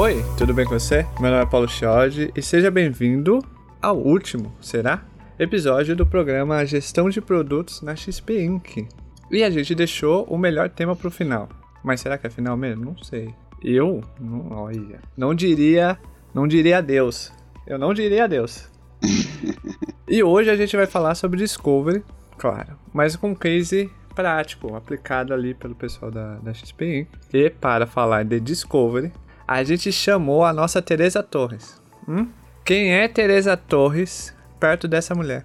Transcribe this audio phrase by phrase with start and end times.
[0.00, 1.04] Oi, tudo bem com você?
[1.18, 3.44] Meu nome é Paulo Chiodi e seja bem-vindo
[3.82, 5.02] ao último, será?
[5.36, 8.86] Episódio do programa Gestão de Produtos na XP Inc.
[9.28, 11.48] E a gente deixou o melhor tema pro final.
[11.82, 12.84] Mas será que é final mesmo?
[12.84, 13.34] Não sei.
[13.60, 15.98] Eu, não, olha, não diria,
[16.32, 17.32] não diria adeus.
[17.66, 18.70] Eu não diria adeus.
[20.06, 22.04] e hoje a gente vai falar sobre Discovery,
[22.38, 27.08] claro, mas com um case prático, aplicado ali pelo pessoal da, da XP Inc.
[27.34, 29.12] E para falar de Discovery,
[29.48, 31.80] a gente chamou a nossa Teresa Torres.
[32.06, 32.28] Hum?
[32.62, 35.42] Quem é Teresa Torres perto dessa mulher?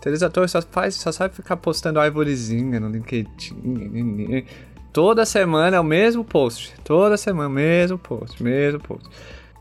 [0.00, 4.46] Teresa Torres só, faz, só sabe ficar postando árvorezinha no LinkedIn.
[4.92, 6.72] Toda semana é o mesmo post.
[6.84, 9.08] Toda semana, mesmo post, mesmo post.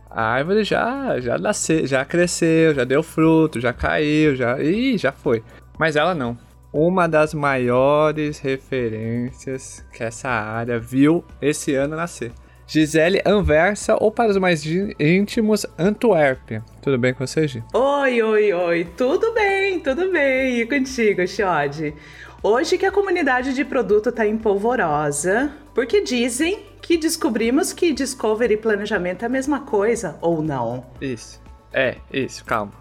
[0.08, 4.62] A árvore já, já nasceu, já cresceu, já deu fruto, já caiu, já.
[4.62, 5.44] Ih, já foi.
[5.80, 6.38] Mas ela não.
[6.72, 12.32] Uma das maiores referências que essa área viu esse ano nascer.
[12.70, 14.64] Gisele Anversa, ou para os mais
[15.00, 16.64] íntimos, Antuérpia.
[16.84, 17.64] Tudo bem com você, Gi?
[17.74, 18.88] Oi, oi, oi.
[18.96, 20.60] Tudo bem, tudo bem.
[20.60, 21.96] E contigo, Xode?
[22.44, 28.58] Hoje que a comunidade de produto está empolvorosa, porque dizem que descobrimos que Discovery e
[28.58, 30.86] planejamento é a mesma coisa, ou não?
[31.02, 31.42] Isso.
[31.74, 32.46] É, isso.
[32.46, 32.72] Calma.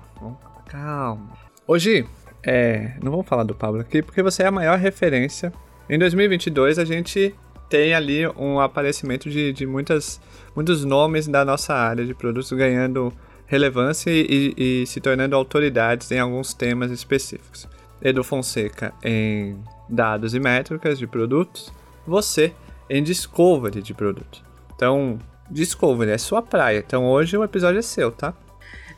[0.67, 1.33] Calma.
[1.67, 2.07] Hoje,
[2.45, 5.51] é, não vamos falar do Pablo aqui, porque você é a maior referência.
[5.89, 7.35] Em 2022, a gente
[7.69, 10.21] tem ali um aparecimento de, de muitas,
[10.55, 13.13] muitos nomes da nossa área de produtos ganhando
[13.47, 17.69] relevância e, e, se tornando autoridades em alguns temas específicos.
[18.01, 19.59] Edu Fonseca em
[19.89, 21.73] dados e métricas de produtos,
[22.07, 22.53] você
[22.89, 24.43] em discovery de produto.
[24.75, 25.19] Então,
[25.51, 26.79] discovery é sua praia.
[26.87, 28.35] Então hoje o episódio é seu, tá?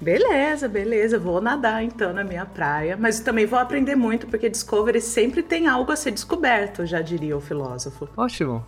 [0.00, 5.00] Beleza, beleza, vou nadar então na minha praia, mas também vou aprender muito porque Discovery
[5.00, 8.08] sempre tem algo a ser descoberto, já diria o filósofo.
[8.16, 8.64] Ótimo.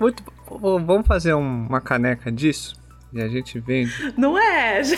[0.00, 0.24] Muito,
[0.58, 2.74] vamos fazer uma caneca disso
[3.12, 4.14] e a gente vende.
[4.16, 4.80] Não é?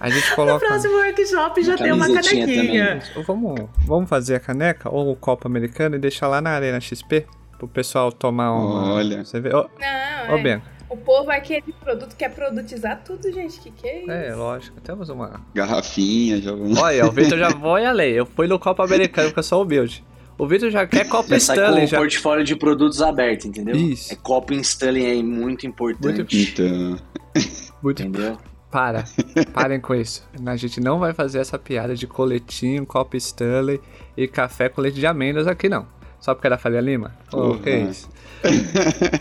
[0.00, 0.62] A gente coloca.
[0.62, 3.00] No próximo workshop já tem uma canequinha.
[3.26, 7.26] Vamos, vamos fazer a caneca ou o copo americano e deixar lá na Arena XP
[7.56, 8.92] pro pessoal tomar uma.
[8.92, 9.24] Olha.
[9.24, 9.48] Você vê?
[9.48, 10.42] Não, Ô, é.
[10.42, 10.73] Bianca.
[10.94, 13.58] O povo é aquele produto quer produtizar tudo, gente.
[13.58, 14.10] Que que é isso?
[14.12, 14.80] É, lógico.
[14.80, 15.40] Temos uma.
[15.52, 16.78] Garrafinha, já vamos.
[16.78, 18.12] Olha, o Vitor já foi além.
[18.12, 20.04] Eu fui no copo americano, porque eu sou humilde.
[20.38, 21.80] O Vitor já quer copo já Stanley.
[21.80, 21.98] com já...
[21.98, 23.74] portfólio de produtos aberto, entendeu?
[23.74, 24.12] Isso.
[24.12, 26.18] É copo em Stanley é muito importante.
[26.18, 26.62] Muito...
[26.62, 26.98] Então...
[27.82, 28.02] muito...
[28.02, 28.38] Entendeu?
[28.70, 29.04] Para.
[29.52, 30.24] Parem com isso.
[30.46, 33.80] A gente não vai fazer essa piada de coletinho, copo Stanley
[34.16, 35.88] e café com leite de amêndoas aqui, não.
[36.20, 37.16] Só porque era Faria Lima?
[37.32, 37.58] Oh, uhum.
[37.58, 38.08] que é isso?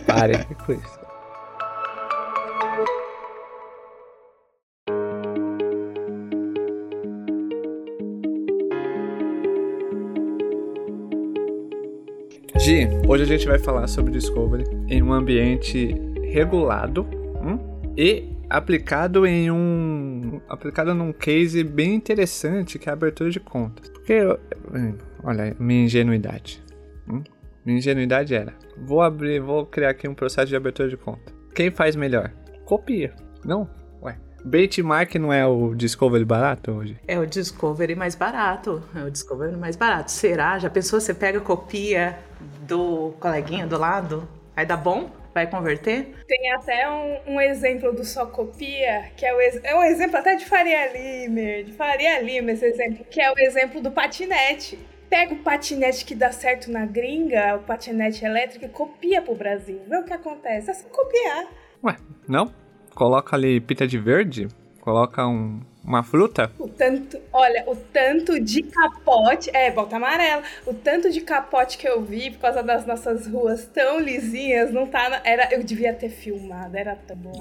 [0.05, 1.02] Parem com isso.
[12.63, 15.93] Gi, hoje a gente vai falar sobre Discovery em um ambiente
[16.23, 17.05] regulado
[17.43, 17.59] hum,
[17.97, 23.89] e aplicado em um aplicado num case bem interessante que é a abertura de contas.
[23.89, 26.63] Porque hum, olha, minha ingenuidade.
[27.05, 27.21] Hum,
[27.65, 31.33] minha ingenuidade era: vou abrir, vou criar aqui um processo de abertura de conta.
[31.53, 32.31] Quem faz melhor?
[32.63, 33.13] Copia.
[33.43, 33.69] Não,
[34.45, 36.97] Benchmark não é o Discovery barato hoje?
[37.07, 38.83] É o Discovery mais barato.
[38.95, 40.11] É o Discovery mais barato.
[40.11, 40.59] Será?
[40.59, 40.99] Já pensou?
[40.99, 42.19] Você pega copia
[42.67, 44.27] do coleguinha do lado?
[44.55, 45.09] Aí dá bom?
[45.33, 46.13] Vai converter?
[46.27, 50.35] Tem até um, um exemplo do só copia, que é, o, é um exemplo até
[50.35, 54.77] de Faria Lima, de Faria Lima esse exemplo, que é o exemplo do patinete.
[55.09, 59.81] Pega o patinete que dá certo na gringa, o patinete elétrico, e copia pro Brasil.
[59.87, 60.69] Vê o que acontece.
[60.69, 61.47] É só copiar.
[61.83, 62.53] Ué, não?
[62.93, 64.47] Coloca ali pita de verde,
[64.81, 66.51] coloca um, uma fruta.
[66.57, 71.87] O tanto, olha, o tanto de capote, é, volta amarela, o tanto de capote que
[71.87, 75.93] eu vi por causa das nossas ruas tão lisinhas, não tá, na, era, eu devia
[75.93, 77.33] ter filmado, era tão bom.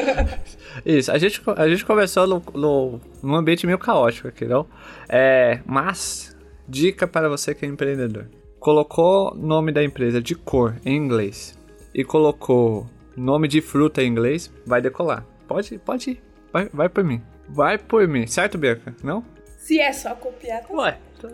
[0.84, 4.66] Isso, a gente, a gente começou no, no, num ambiente meio caótico aqui, não?
[5.08, 6.36] É, mas,
[6.68, 8.26] dica para você que é empreendedor.
[8.58, 11.58] Colocou nome da empresa de cor em inglês
[11.94, 12.86] e colocou
[13.20, 15.26] nome de fruta em inglês, vai decolar.
[15.46, 16.22] Pode, pode ir.
[16.52, 17.22] Vai, vai por mim.
[17.48, 18.94] Vai por mim, certo, Bianca?
[19.02, 19.24] Não?
[19.58, 20.98] Se é só copiar, tá Ué.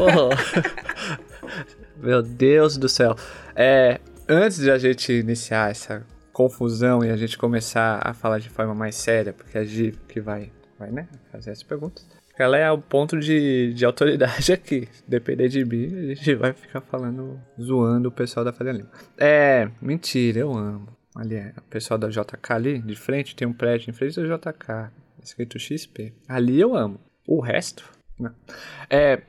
[0.00, 0.30] oh.
[2.00, 3.16] Meu Deus do céu.
[3.56, 8.48] É, antes de a gente iniciar essa confusão e a gente começar a falar de
[8.48, 12.06] forma mais séria, porque a Gi que vai, vai né, fazer as perguntas,
[12.38, 14.88] ela é o ponto de, de autoridade aqui.
[15.06, 18.90] Depender de mim, a gente vai ficar falando, zoando o pessoal da Faria Lima.
[19.18, 20.97] É, mentira, eu amo.
[21.18, 24.36] Ali é o pessoal da JK ali, de frente, tem um prédio em frente da
[24.36, 24.92] JK,
[25.22, 26.12] escrito XP.
[26.28, 27.00] Ali eu amo.
[27.26, 27.84] O resto,
[28.18, 28.32] não.
[28.88, 29.20] É,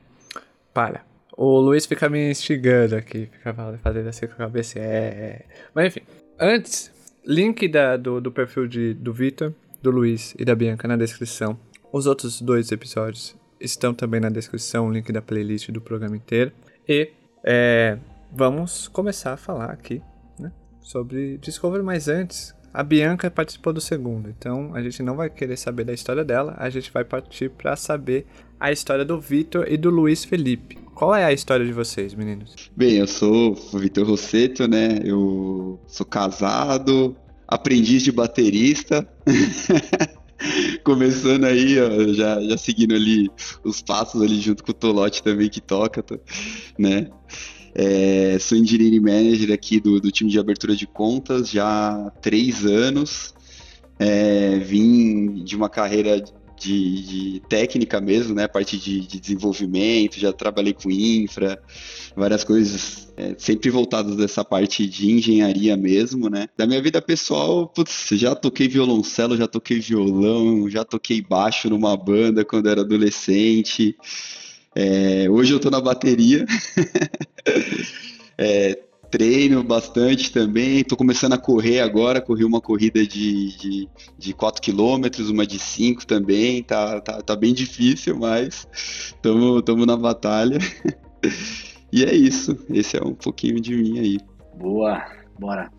[0.72, 1.04] para.
[1.36, 3.52] O Luiz fica me instigando aqui, fica
[3.82, 4.78] fazendo assim com a cabeça.
[4.78, 5.46] É, é.
[5.74, 6.06] Mas enfim,
[6.38, 6.92] antes
[7.26, 9.52] Link da, do, do perfil de, do Vitor,
[9.82, 11.58] do Luiz e da Bianca na descrição.
[11.92, 16.52] Os outros dois episódios estão também na descrição, o link da playlist do programa inteiro.
[16.88, 17.10] E
[17.44, 17.98] é,
[18.32, 20.00] vamos começar a falar aqui
[20.90, 25.56] sobre Discovery, mas antes, a Bianca participou do segundo, então a gente não vai querer
[25.56, 28.26] saber da história dela, a gente vai partir para saber
[28.58, 30.78] a história do Vitor e do Luiz Felipe.
[30.94, 32.70] Qual é a história de vocês, meninos?
[32.76, 34.98] Bem, eu sou o Vitor Rosseto, né?
[35.02, 37.16] Eu sou casado,
[37.48, 39.08] aprendiz de baterista.
[40.84, 43.30] Começando aí, ó, já, já seguindo ali
[43.64, 46.04] os passos ali junto com o Tolote também que toca,
[46.78, 47.08] né?
[47.74, 52.64] É, sou engineering manager aqui do, do time de abertura de contas já há três
[52.64, 53.34] anos.
[53.98, 56.24] É, vim de uma carreira
[56.60, 58.46] de, de, técnica mesmo, né?
[58.46, 61.60] Parte de, de, desenvolvimento, já trabalhei com infra,
[62.14, 66.48] várias coisas é, sempre voltadas dessa parte de engenharia mesmo, né?
[66.56, 71.96] Da minha vida pessoal, putz, já toquei violoncelo, já toquei violão, já toquei baixo numa
[71.96, 73.96] banda quando era adolescente.
[74.74, 76.44] É, hoje eu tô na bateria.
[78.36, 78.78] é,
[79.10, 80.84] treino bastante também.
[80.84, 82.20] Tô começando a correr agora.
[82.20, 86.62] Corri uma corrida de, de, de 4 km, uma de 5 também.
[86.62, 90.58] Tá, tá, tá bem difícil, mas estamos na batalha.
[91.92, 92.56] e é isso.
[92.70, 94.18] Esse é um pouquinho de mim aí.
[94.54, 95.04] Boa,
[95.38, 95.70] bora.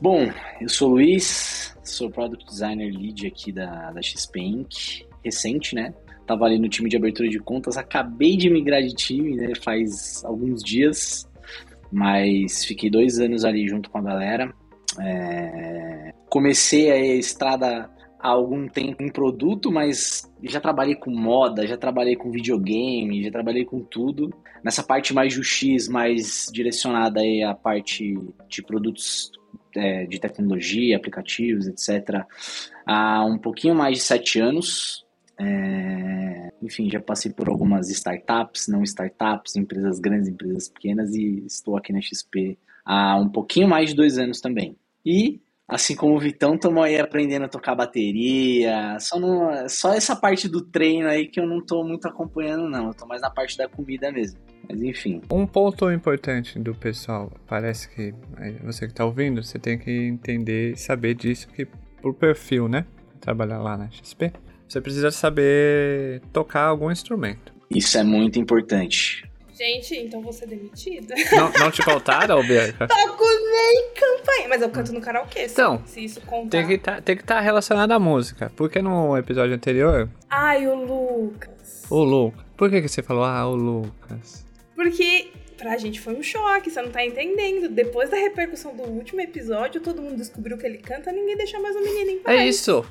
[0.00, 0.30] Bom,
[0.60, 5.06] eu sou o Luiz, sou Product Designer Lead aqui da, da XP Inc.
[5.24, 5.94] Recente, né?
[6.26, 9.52] Tava ali no time de abertura de contas, acabei de migrar de time, né?
[9.54, 11.28] Faz alguns dias,
[11.92, 14.52] mas fiquei dois anos ali junto com a galera.
[15.00, 16.12] É...
[16.28, 22.16] Comecei a estrada há algum tempo em produto, mas já trabalhei com moda, já trabalhei
[22.16, 24.32] com videogame, já trabalhei com tudo.
[24.64, 28.14] Nessa parte mais UX, mais direcionada aí à parte
[28.48, 29.32] de produtos
[29.74, 32.24] é, de tecnologia, aplicativos, etc.
[32.86, 35.01] Há um pouquinho mais de sete anos.
[35.38, 41.76] É, enfim, já passei por algumas startups, não startups, empresas grandes, empresas pequenas e estou
[41.76, 44.76] aqui na XP há um pouquinho mais de dois anos também.
[45.04, 48.96] E, assim como o Vitão, estamos aí aprendendo a tocar bateria.
[49.00, 52.86] Só, não, só essa parte do treino aí que eu não estou muito acompanhando, não.
[52.86, 54.38] Eu estou mais na parte da comida mesmo.
[54.68, 55.20] Mas enfim.
[55.30, 58.14] Um ponto importante do pessoal, parece que
[58.62, 61.66] você que está ouvindo, você tem que entender e saber disso que
[62.00, 62.86] por perfil, né?
[63.20, 64.32] Trabalhar lá na XP
[64.72, 67.52] você precisa saber tocar algum instrumento.
[67.70, 69.30] Isso é muito importante.
[69.52, 71.14] Gente, então vou ser demitida.
[71.30, 72.88] Não, não te faltaram, Bianca?
[72.88, 75.44] Toco nem campanha, mas eu canto no karaokê.
[75.44, 76.50] Então, se isso contar.
[76.50, 78.50] Tem que tá, estar tá relacionado à música.
[78.56, 80.08] Porque no episódio anterior.
[80.28, 81.84] Ai, o Lucas.
[81.90, 82.44] O Lucas.
[82.56, 84.44] Por que, que você falou, ah, o Lucas?
[84.74, 87.68] Porque pra gente foi um choque, você não tá entendendo.
[87.68, 91.76] Depois da repercussão do último episódio, todo mundo descobriu que ele canta, ninguém deixa mais
[91.76, 92.40] o menino em paz.
[92.40, 92.84] É isso.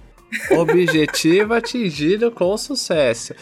[0.52, 3.34] Objetivo atingido com sucesso.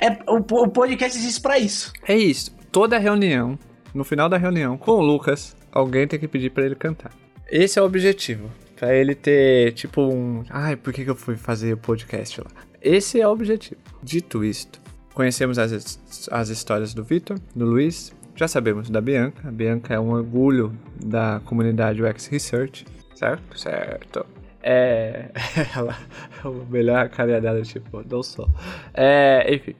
[0.00, 1.92] É, o, o podcast existe para isso.
[2.06, 2.54] É isso.
[2.70, 3.58] Toda reunião,
[3.94, 7.12] no final da reunião com o Lucas, alguém tem que pedir para ele cantar.
[7.50, 8.50] Esse é o objetivo.
[8.76, 10.42] Pra ele ter, tipo, um.
[10.50, 12.50] Ai, por que, que eu fui fazer o podcast lá?
[12.82, 13.80] Esse é o objetivo.
[14.02, 14.80] Dito isto,
[15.14, 19.48] conhecemos as, as histórias do Vitor, do Luiz, já sabemos da Bianca.
[19.48, 22.84] A Bianca é um orgulho da comunidade UX Research,
[23.14, 23.58] certo?
[23.58, 24.26] Certo.
[24.66, 25.30] É.
[25.76, 25.94] Ela.
[26.42, 28.48] o melhor cara dela, tipo, não só.
[28.94, 29.74] É, enfim.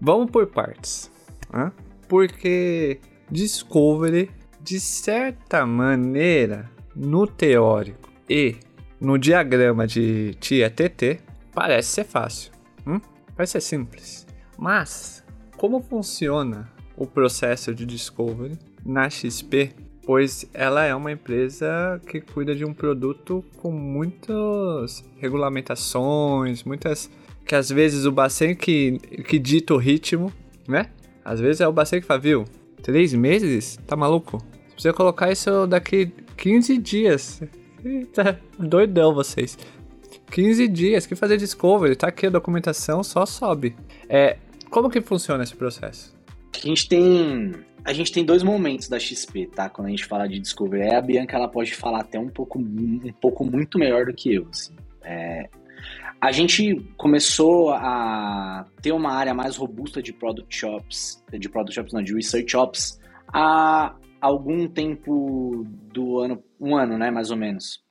[0.00, 1.10] Vamos por partes.
[1.52, 1.72] Né?
[2.08, 8.56] Porque Discovery, de certa maneira, no teórico e
[9.00, 11.20] no diagrama de tia TT,
[11.52, 12.52] parece ser fácil.
[12.86, 13.00] Hum?
[13.34, 14.24] Parece ser simples.
[14.56, 15.24] Mas,
[15.56, 19.74] como funciona o processo de Discovery na XP
[20.06, 27.10] pois ela é uma empresa que cuida de um produto com muitas regulamentações, muitas
[27.44, 30.32] que às vezes o Bacen que, que dita o ritmo,
[30.66, 30.90] né?
[31.24, 32.44] Às vezes é o Bacen que fala, viu,
[32.82, 33.78] três meses?
[33.84, 34.38] Tá maluco?
[34.38, 37.42] Você precisa colocar isso daqui 15 dias.
[38.12, 39.56] Tá doidão vocês.
[40.32, 43.76] 15 dias, que fazer discovery, tá aqui a documentação, só sobe.
[44.08, 46.16] É, como que funciona esse processo?
[46.52, 47.52] A gente tem
[47.86, 49.70] a gente tem dois momentos da XP, tá?
[49.70, 50.92] Quando a gente fala de Discovery.
[50.92, 54.48] A Bianca ela pode falar até um pouco, um pouco muito melhor do que eu.
[54.50, 54.74] Assim.
[55.04, 55.48] É,
[56.20, 61.92] a gente começou a ter uma área mais robusta de product shops, de product shops
[61.92, 63.00] não, de research shops,
[63.32, 67.84] há algum tempo do ano, um ano, né, mais ou menos.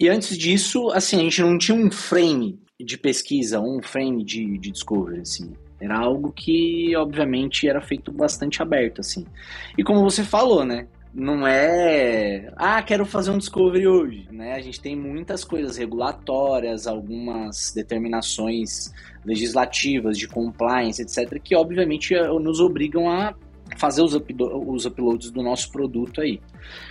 [0.00, 4.58] E antes disso, assim, a gente não tinha um frame de pesquisa, um frame de,
[4.58, 5.52] de discovery, assim.
[5.84, 9.26] Era algo que, obviamente, era feito bastante aberto, assim.
[9.76, 10.86] E como você falou, né?
[11.14, 14.54] não é, ah, quero fazer um discovery hoje, né?
[14.54, 18.92] A gente tem muitas coisas regulatórias, algumas determinações
[19.24, 23.32] legislativas de compliance, etc, que obviamente nos obrigam a
[23.76, 24.34] fazer os, up,
[24.66, 26.40] os uploads do nosso produto aí.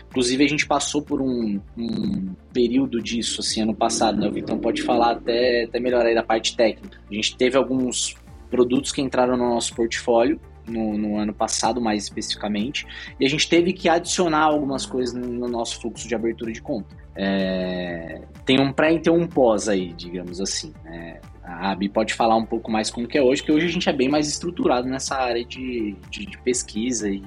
[0.10, 4.28] Inclusive, a gente passou por um, um período disso, assim, ano passado, né?
[4.28, 6.98] O Vitão pode falar até, até melhor aí da parte técnica.
[7.12, 8.16] A gente teve alguns
[8.53, 12.86] produtos que entraram no nosso portfólio, no, no, ano passado, mais especificamente,
[13.19, 16.95] e a gente teve que adicionar algumas coisas no nosso fluxo de abertura de conta.
[17.15, 20.72] É, tem um pré e tem um pós aí, digamos assim.
[20.86, 23.69] É, a Abi pode falar um pouco mais como que é hoje, que hoje a
[23.69, 27.24] gente é bem mais estruturado nessa área de, de, de pesquisa e,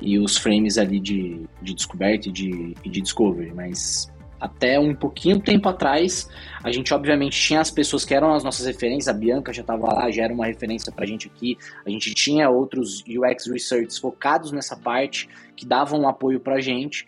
[0.00, 4.94] e os frames ali de, de descoberta e de, e de discovery, mas até um
[4.94, 6.28] pouquinho tempo atrás,
[6.62, 9.92] a gente obviamente tinha as pessoas que eram as nossas referências, a Bianca já estava
[9.92, 13.98] lá, já era uma referência para a gente aqui, a gente tinha outros UX researchers
[13.98, 17.06] focados nessa parte, que davam um apoio para a gente,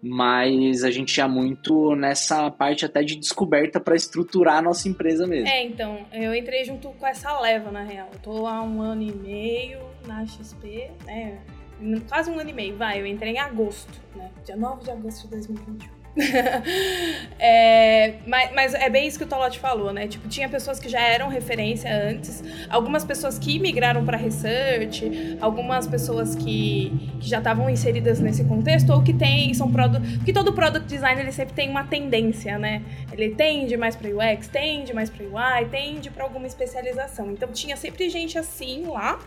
[0.00, 5.26] mas a gente tinha muito nessa parte até de descoberta para estruturar a nossa empresa
[5.26, 5.48] mesmo.
[5.48, 8.08] É, então, eu entrei junto com essa leva, na real.
[8.24, 11.40] Eu há um ano e meio na XP, né?
[12.08, 13.00] Quase um ano e meio, vai.
[13.00, 14.30] Eu entrei em agosto, né?
[14.44, 15.97] Dia 9 de agosto de 2021.
[17.38, 20.08] é, mas, mas, é bem isso que o Tolote falou, né?
[20.08, 25.86] Tipo, tinha pessoas que já eram referência antes, algumas pessoas que migraram para research, algumas
[25.86, 30.52] pessoas que, que já estavam inseridas nesse contexto ou que tem são produtos, porque todo
[30.52, 32.82] product design ele sempre tem uma tendência, né?
[33.12, 37.30] Ele tende mais para UX, tende mais para UI, tende para alguma especialização.
[37.30, 39.20] Então tinha sempre gente assim lá.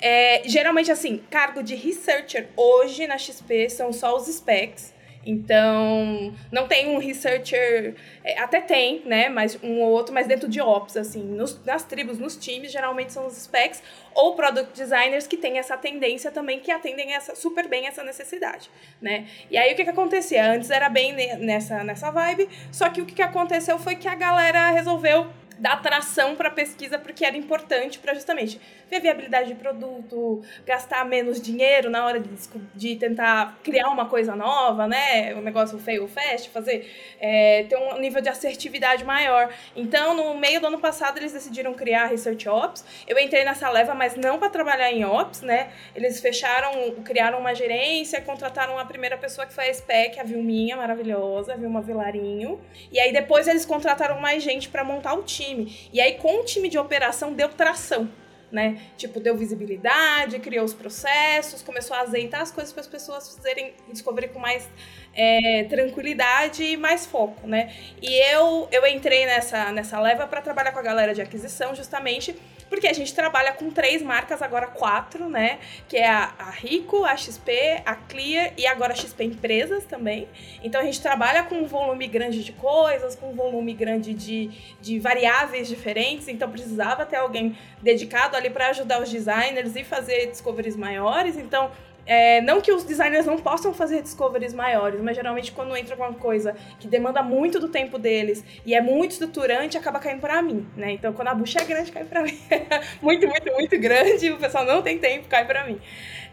[0.00, 4.92] É, geralmente assim, cargo de researcher hoje na XP são só os specs.
[5.24, 10.48] Então, não tem um researcher, é, até tem, né, mas um ou outro, mas dentro
[10.48, 13.82] de ops, assim, nos, nas tribos, nos times, geralmente são os specs
[14.14, 18.68] ou product designers que têm essa tendência também, que atendem essa, super bem essa necessidade,
[19.00, 19.26] né.
[19.50, 20.44] E aí, o que que acontecia?
[20.52, 24.14] Antes era bem nessa, nessa vibe, só que o que que aconteceu foi que a
[24.14, 25.30] galera resolveu
[25.62, 31.40] dar atração para pesquisa porque era importante para justamente ver viabilidade de produto, gastar menos
[31.40, 32.28] dinheiro na hora de,
[32.74, 35.32] de tentar criar uma coisa nova, né?
[35.36, 36.90] O negócio fail fast, fazer
[37.20, 39.54] é, ter um nível de assertividade maior.
[39.76, 42.84] Então, no meio do ano passado, eles decidiram criar Research Ops.
[43.06, 45.70] Eu entrei nessa leva, mas não para trabalhar em Ops, né?
[45.94, 50.76] Eles fecharam, criaram uma gerência, contrataram a primeira pessoa que foi a SPEC, a Vilminha,
[50.76, 52.60] maravilhosa, a Vilma Vilarinho.
[52.90, 55.51] E aí depois eles contrataram mais gente para montar o time.
[55.92, 58.08] E aí com o time de operação deu tração
[58.52, 58.82] né?
[58.98, 63.72] Tipo, deu visibilidade, criou os processos, começou a azeitar as coisas para as pessoas fazerem
[63.90, 64.68] descobrir com mais
[65.14, 67.72] é, tranquilidade e mais foco, né?
[68.00, 72.34] E eu, eu entrei nessa, nessa leva para trabalhar com a galera de aquisição, justamente
[72.72, 75.58] porque a gente trabalha com três marcas, agora quatro, né?
[75.86, 80.26] Que é a, a Rico, a XP, a Clear e agora a XP Empresas também.
[80.64, 84.50] Então a gente trabalha com um volume grande de coisas, com um volume grande de,
[84.80, 90.30] de variáveis diferentes, então precisava ter alguém dedicado ali para ajudar os designers e fazer
[90.30, 91.36] discoveries maiores.
[91.36, 91.70] Então
[92.06, 96.14] é, não que os designers não possam fazer discoveries maiores, mas geralmente quando entra alguma
[96.14, 100.66] coisa que demanda muito do tempo deles e é muito estruturante, acaba caindo para mim,
[100.76, 100.92] né?
[100.92, 102.38] Então quando a bucha é grande, cai para mim.
[103.00, 105.80] muito, muito, muito grande, o pessoal não tem tempo, cai para mim.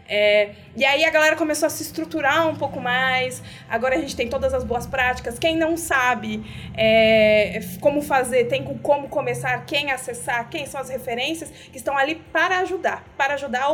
[0.08, 3.42] É, e aí a galera começou a se estruturar um pouco mais.
[3.68, 5.38] Agora a gente tem todas as boas práticas.
[5.38, 6.42] Quem não sabe
[6.76, 12.16] é, como fazer, tem como começar, quem acessar, quem são as referências que estão ali
[12.32, 13.64] para ajudar, para ajudar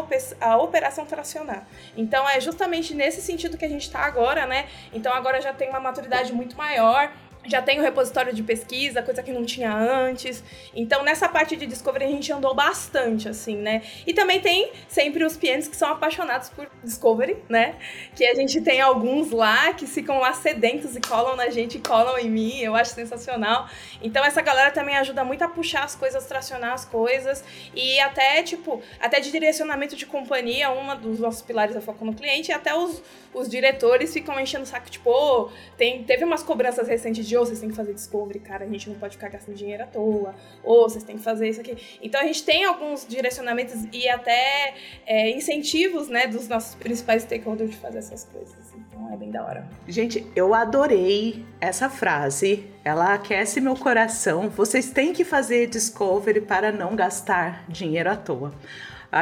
[0.41, 1.67] a operação tracionar.
[1.97, 4.67] Então é justamente nesse sentido que a gente está agora, né?
[4.93, 7.11] Então agora já tem uma maturidade muito maior
[7.49, 10.43] já tem o repositório de pesquisa, coisa que não tinha antes.
[10.75, 13.83] Então, nessa parte de discovery, a gente andou bastante, assim, né?
[14.07, 17.77] E também tem sempre os PMs que são apaixonados por discovery, né?
[18.15, 22.19] Que a gente tem alguns lá que ficam lá sedentos e colam na gente, colam
[22.19, 23.69] em mim, eu acho sensacional.
[24.03, 27.45] Então, essa galera também ajuda muito a puxar as coisas, tracionar as coisas.
[27.75, 32.15] E até, tipo, até de direcionamento de companhia, uma dos nossos pilares é foco no
[32.15, 36.43] cliente, e até os, os diretores ficam enchendo o saco, tipo, oh, tem, teve umas
[36.43, 39.29] cobranças recentes de ou vocês têm que fazer discovery, cara, a gente não pode ficar
[39.29, 41.77] gastando dinheiro à toa, ou vocês têm que fazer isso aqui.
[42.03, 44.75] Então a gente tem alguns direcionamentos e até
[45.07, 48.57] é, incentivos, né, dos nossos principais stakeholders de fazer essas coisas.
[48.75, 49.69] Então é bem da hora.
[49.87, 52.67] Gente, eu adorei essa frase.
[52.85, 54.49] Ela aquece meu coração.
[54.49, 58.53] Vocês têm que fazer discovery para não gastar dinheiro à toa.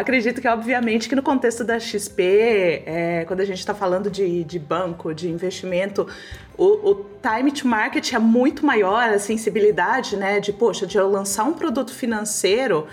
[0.00, 4.44] Acredito que, obviamente, que no contexto da XP, é, quando a gente está falando de,
[4.44, 6.06] de banco, de investimento,
[6.56, 10.40] o, o, time to market é muito maior, a sensibilidade, né?
[10.40, 12.86] De, poxa, de eu lançar um produto financeiro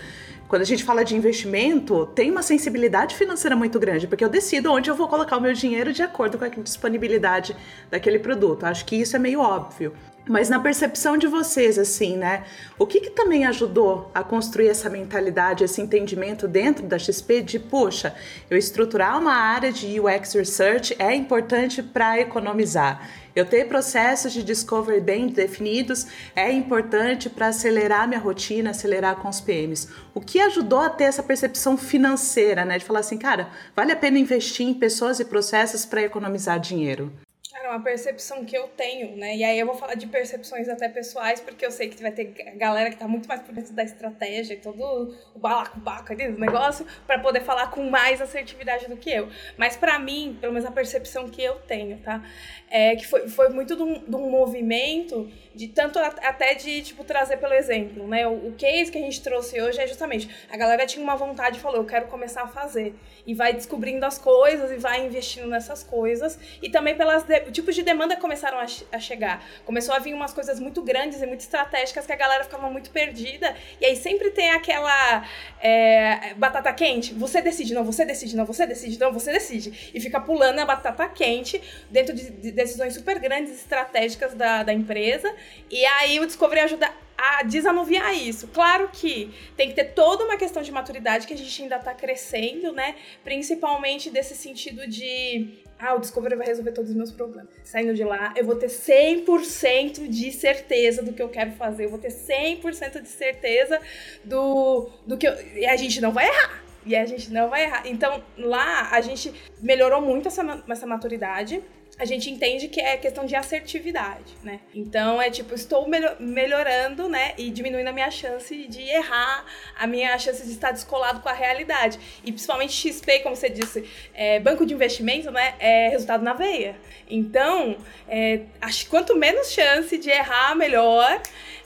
[0.51, 4.69] quando a gente fala de investimento, tem uma sensibilidade financeira muito grande, porque eu decido
[4.69, 7.55] onde eu vou colocar o meu dinheiro de acordo com a disponibilidade
[7.89, 8.65] daquele produto.
[8.65, 9.93] Acho que isso é meio óbvio.
[10.27, 12.43] Mas na percepção de vocês, assim, né?
[12.77, 17.57] O que, que também ajudou a construir essa mentalidade, esse entendimento dentro da XP de,
[17.57, 18.13] poxa,
[18.49, 23.09] eu estruturar uma área de UX Research é importante para economizar.
[23.35, 29.29] Eu ter processos de discovery bem definidos é importante para acelerar minha rotina, acelerar com
[29.29, 29.87] os PMs.
[30.13, 32.77] O que ajudou a ter essa percepção financeira, né?
[32.77, 37.11] De falar assim, cara, vale a pena investir em pessoas e processos para economizar dinheiro?
[37.51, 39.35] Cara, uma percepção que eu tenho, né?
[39.35, 42.25] E aí eu vou falar de percepções até pessoais, porque eu sei que vai ter
[42.55, 46.39] galera que tá muito mais por dentro da estratégia e todo o balacobaco ali do
[46.39, 49.27] negócio, para poder falar com mais assertividade do que eu.
[49.57, 52.23] Mas para mim, pelo menos a percepção que eu tenho, tá?
[52.69, 57.03] É que foi, foi muito de um, de um movimento de tanto até de, tipo,
[57.03, 58.25] trazer pelo exemplo, né?
[58.27, 61.57] O, o case que a gente trouxe hoje é justamente, a galera tinha uma vontade
[61.57, 62.95] e falou, eu quero começar a fazer.
[63.25, 66.39] E vai descobrindo as coisas e vai investindo nessas coisas.
[66.61, 69.45] E também pelas de, tipos de demanda começaram a, a, chegar.
[69.65, 72.89] Começou a vir umas coisas muito grandes e muito estratégicas que a galera ficava muito
[72.89, 73.55] perdida.
[73.79, 75.27] E aí sempre tem aquela
[75.59, 77.13] é, batata quente.
[77.13, 79.91] Você decide, não, você decide, não, você decide, não, você decide.
[79.93, 84.73] E fica pulando a batata quente dentro de, de decisões super grandes, estratégicas da, da
[84.73, 85.33] empresa.
[85.69, 88.47] E aí o Discovery ajuda a desanuviar isso.
[88.47, 91.93] Claro que tem que ter toda uma questão de maturidade que a gente ainda está
[91.93, 92.95] crescendo, né?
[93.23, 97.49] Principalmente desse sentido de ah, o Discovery vai resolver todos os meus problemas.
[97.63, 101.89] Saindo de lá, eu vou ter 100% de certeza do que eu quero fazer, eu
[101.89, 103.79] vou ter 100% de certeza
[104.23, 105.33] do, do que eu.
[105.55, 106.63] E a gente não vai errar.
[106.83, 107.83] E a gente não vai errar.
[107.85, 111.61] Então, lá, a gente melhorou muito essa, essa maturidade
[112.01, 114.59] a gente entende que é questão de assertividade, né?
[114.73, 115.87] Então é tipo, estou
[116.19, 117.33] melhorando, né?
[117.37, 119.45] E diminuindo a minha chance de errar,
[119.77, 121.99] a minha chance de estar descolado com a realidade.
[122.25, 125.53] E principalmente XP, como você disse, é, banco de investimento, né?
[125.59, 126.75] É resultado na veia.
[127.07, 127.77] Então,
[128.09, 131.21] é, acho quanto menos chance de errar, melhor.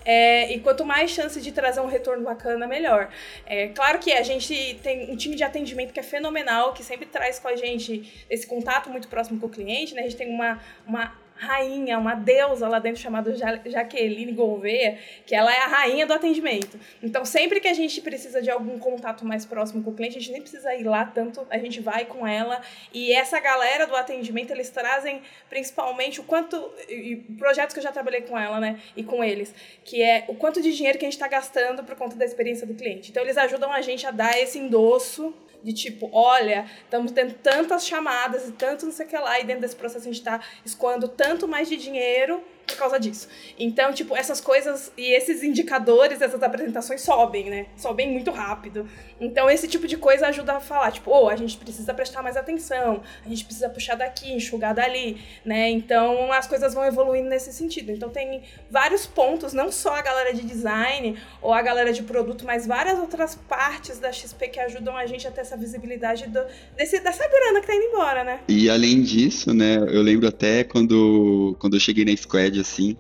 [0.05, 3.09] É, e quanto mais chances de trazer um retorno bacana, melhor.
[3.45, 7.07] É claro que a gente tem um time de atendimento que é fenomenal, que sempre
[7.07, 10.01] traz com a gente esse contato muito próximo com o cliente, né?
[10.01, 15.53] A gente tem uma, uma rainha, uma deusa lá dentro chamada Jaqueline Gouveia, que ela
[15.53, 16.79] é a rainha do atendimento.
[17.03, 20.21] Então, sempre que a gente precisa de algum contato mais próximo com o cliente, a
[20.21, 22.61] gente nem precisa ir lá tanto, a gente vai com ela.
[22.93, 26.71] E essa galera do atendimento, eles trazem principalmente o quanto.
[26.87, 28.79] E projetos que eu já trabalhei com ela, né?
[28.95, 31.95] E com eles, que é o quanto de dinheiro que a gente está gastando por
[31.95, 33.11] conta da experiência do cliente.
[33.11, 35.33] Então, eles ajudam a gente a dar esse endosso
[35.65, 39.43] de tipo, olha, estamos tendo tantas chamadas e tanto não sei o que lá, e
[39.43, 43.27] dentro desse processo a gente está escoando tanto mais de dinheiro por causa disso.
[43.57, 47.67] Então, tipo, essas coisas e esses indicadores, essas apresentações sobem, né?
[47.77, 48.87] Sobem muito rápido.
[49.19, 52.35] Então, esse tipo de coisa ajuda a falar, tipo, oh, a gente precisa prestar mais
[52.35, 55.69] atenção, a gente precisa puxar daqui, enxugar dali, né?
[55.69, 57.91] Então, as coisas vão evoluindo nesse sentido.
[57.91, 62.45] Então, tem vários pontos, não só a galera de design ou a galera de produto,
[62.45, 66.41] mas várias outras partes da XP que ajudam a gente a ter essa visibilidade do,
[66.75, 68.39] desse, dessa grana que tá indo embora, né?
[68.47, 72.95] E além disso, né, eu lembro até quando, quando eu cheguei na Squad, assim,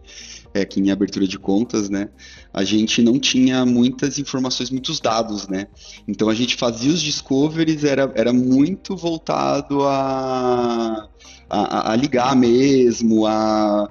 [0.53, 2.09] é, aqui em abertura de contas, né?
[2.53, 5.67] A gente não tinha muitas informações, muitos dados, né?
[6.07, 11.09] Então a gente fazia os discoveries, era, era muito voltado a
[11.49, 13.89] a, a, ligar mesmo, a...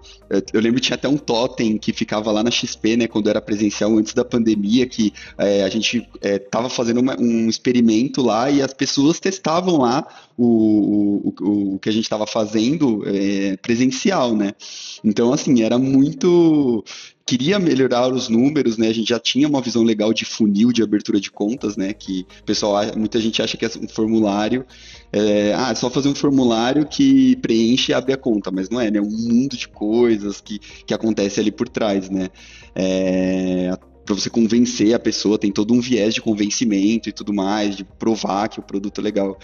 [0.52, 3.40] Eu lembro que tinha até um totem que ficava lá na XP, né, quando era
[3.40, 8.50] presencial antes da pandemia, que é, a gente estava é, fazendo uma, um experimento lá
[8.50, 14.34] e as pessoas testavam lá o, o, o que a gente estava fazendo é, presencial,
[14.34, 14.52] né?
[15.04, 16.84] Então, assim, era muito
[17.26, 18.88] queria melhorar os números, né?
[18.88, 21.92] A gente já tinha uma visão legal de funil de abertura de contas, né?
[21.92, 24.64] Que pessoal, muita gente acha que é um formulário.
[25.12, 28.80] É, ah, é só fazer um formulário que preenche e abre a conta, mas não
[28.80, 29.00] é, né?
[29.00, 32.28] Um mundo de coisas que, que acontece ali por trás, né?
[32.74, 33.70] É,
[34.04, 37.84] para você convencer a pessoa, tem todo um viés de convencimento e tudo mais, de
[37.84, 39.38] provar que o produto é legal.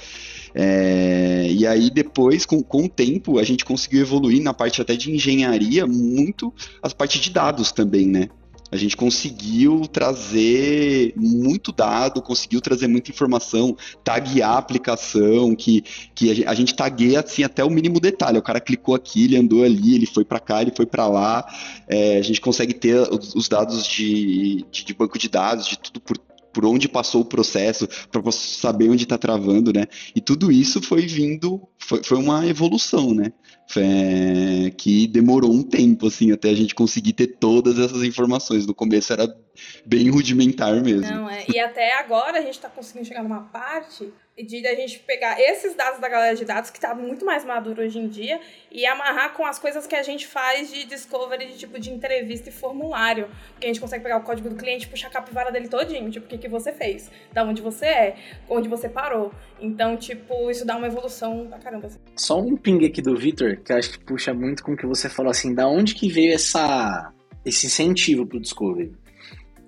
[0.54, 4.96] É, e aí depois, com, com o tempo, a gente conseguiu evoluir na parte até
[4.96, 8.28] de engenharia, muito as partes de dados também, né?
[8.70, 15.82] A gente conseguiu trazer muito dado, conseguiu trazer muita informação, taguear a aplicação, que,
[16.14, 18.38] que a gente tagueia assim até o mínimo detalhe.
[18.38, 21.44] O cara clicou aqui, ele andou ali, ele foi para cá, ele foi para lá.
[21.88, 25.78] É, a gente consegue ter os, os dados de, de, de, banco de dados, de
[25.78, 26.16] tudo por
[26.52, 29.86] por onde passou o processo, para saber onde está travando, né?
[30.14, 33.32] E tudo isso foi vindo, foi, foi uma evolução, né?
[33.76, 38.66] É, que demorou um tempo, assim, até a gente conseguir ter todas essas informações.
[38.66, 39.32] No começo era
[39.86, 41.08] bem rudimentar mesmo.
[41.08, 44.98] Não, é, e até agora a gente está conseguindo chegar numa parte de a gente
[45.00, 48.40] pegar esses dados da galera de dados, que está muito mais maduro hoje em dia,
[48.70, 52.48] e amarrar com as coisas que a gente faz de discovery, de tipo de entrevista
[52.48, 53.28] e formulário.
[53.58, 56.26] Que a gente consegue pegar o código do cliente puxar a capivara dele todinho, tipo,
[56.26, 58.16] o que, que você fez, da onde você é,
[58.48, 59.32] onde você parou.
[59.60, 61.86] Então, tipo, isso dá uma evolução pra caramba.
[61.86, 61.98] Assim.
[62.16, 65.08] Só um ping aqui do Victor, que acho que puxa muito com o que você
[65.08, 67.12] falou assim, da onde que veio essa,
[67.44, 68.92] esse incentivo pro Discovery?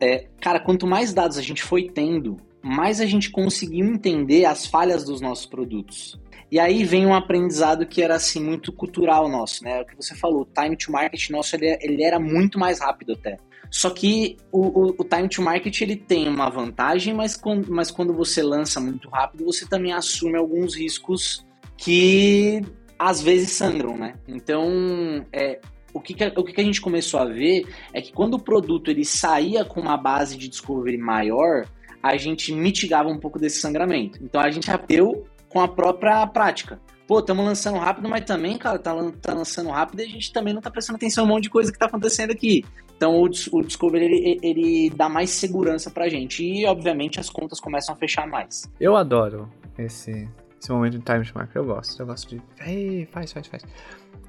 [0.00, 4.66] É, cara, quanto mais dados a gente foi tendo, mais a gente conseguiu entender as
[4.66, 6.18] falhas dos nossos produtos.
[6.50, 9.80] E aí vem um aprendizado que era assim muito cultural nosso, né?
[9.80, 13.12] O que você falou, o time to market nosso ele, ele era muito mais rápido
[13.12, 13.38] até.
[13.70, 17.90] Só que o, o, o, time to market ele tem uma vantagem, mas quando, mas
[17.90, 21.46] quando você lança muito rápido, você também assume alguns riscos
[21.78, 22.60] que
[22.98, 24.14] às vezes sangram, né?
[24.28, 25.58] Então, é,
[25.94, 28.42] o que, que, o que, que a gente começou a ver é que quando o
[28.42, 31.66] produto ele saía com uma base de discovery maior,
[32.02, 34.18] a gente mitigava um pouco desse sangramento.
[34.22, 36.80] Então a gente aprendeu com a própria prática.
[37.06, 40.54] Pô, estamos lançando rápido, mas também, cara, tá, tá, lançando rápido e a gente também
[40.54, 42.64] não tá prestando atenção em um monte de coisa que tá acontecendo aqui.
[42.96, 47.60] Então o, o Discovery, ele, ele dá mais segurança pra gente e, obviamente, as contas
[47.60, 48.70] começam a fechar mais.
[48.80, 50.28] Eu adoro esse,
[50.60, 52.00] esse momento de time to market, eu gosto.
[52.00, 53.62] Eu gosto de, ei, faz, faz, faz.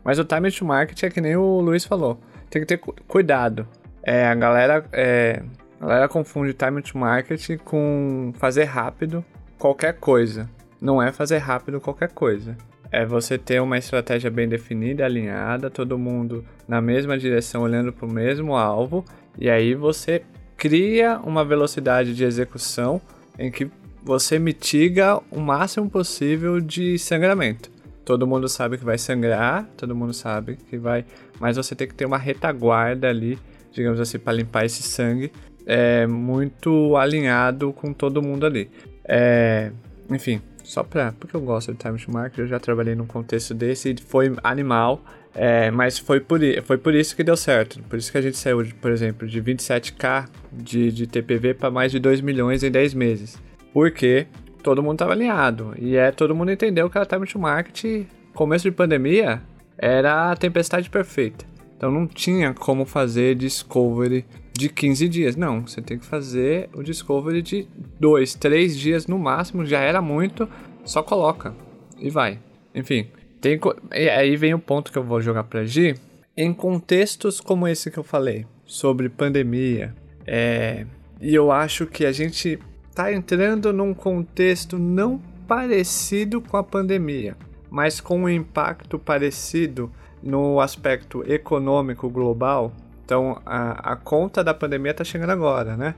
[0.04, 3.68] Mas o time to market é que nem o Luiz falou, tem que ter cuidado.
[4.04, 5.42] É, a galera, é,
[5.84, 9.24] a galera confunde time to market com fazer rápido
[9.58, 10.50] qualquer coisa
[10.84, 12.58] não é fazer rápido qualquer coisa.
[12.92, 18.06] É você ter uma estratégia bem definida, alinhada, todo mundo na mesma direção, olhando para
[18.06, 19.06] o mesmo alvo,
[19.40, 20.22] e aí você
[20.58, 23.02] cria uma velocidade de execução
[23.40, 23.72] em que
[24.04, 27.72] você mitiga o máximo possível de sangramento.
[28.04, 31.06] Todo mundo sabe que vai sangrar, todo mundo sabe que vai,
[31.40, 33.40] mas você tem que ter uma retaguarda ali,
[33.72, 35.32] digamos assim, para limpar esse sangue,
[35.66, 38.70] é muito alinhado com todo mundo ali.
[39.06, 39.72] É,
[40.10, 41.14] enfim, só pra.
[41.14, 44.34] Porque eu gosto de time to market, eu já trabalhei num contexto desse e foi
[44.44, 45.02] animal.
[45.36, 47.82] É, mas foi por, foi por isso que deu certo.
[47.84, 51.92] Por isso que a gente saiu, por exemplo, de 27k de, de TPV para mais
[51.92, 53.42] de 2 milhões em 10 meses.
[53.74, 54.28] Porque
[54.62, 55.74] todo mundo estava alinhado.
[55.78, 58.06] E é todo mundo entendeu que era time to market.
[58.34, 59.42] Começo de pandemia
[59.78, 61.46] era a tempestade perfeita.
[61.76, 65.36] Então não tinha como fazer discovery de 15 dias.
[65.36, 67.68] Não, você tem que fazer o discovery de
[68.00, 70.48] 2, 3 dias no máximo, já era muito,
[70.86, 71.54] só coloca
[71.98, 72.40] e vai.
[72.74, 73.08] Enfim,
[73.42, 73.60] tem,
[73.94, 75.96] e aí vem o ponto que eu vou jogar para Gi.
[76.36, 79.94] Em contextos como esse que eu falei, sobre pandemia,
[80.26, 80.86] é,
[81.22, 82.58] e eu acho que a gente
[82.96, 87.36] tá entrando num contexto não parecido com a pandemia,
[87.70, 92.74] mas com um impacto parecido no aspecto econômico global,
[93.06, 95.96] então, a, a conta da pandemia está chegando agora, né?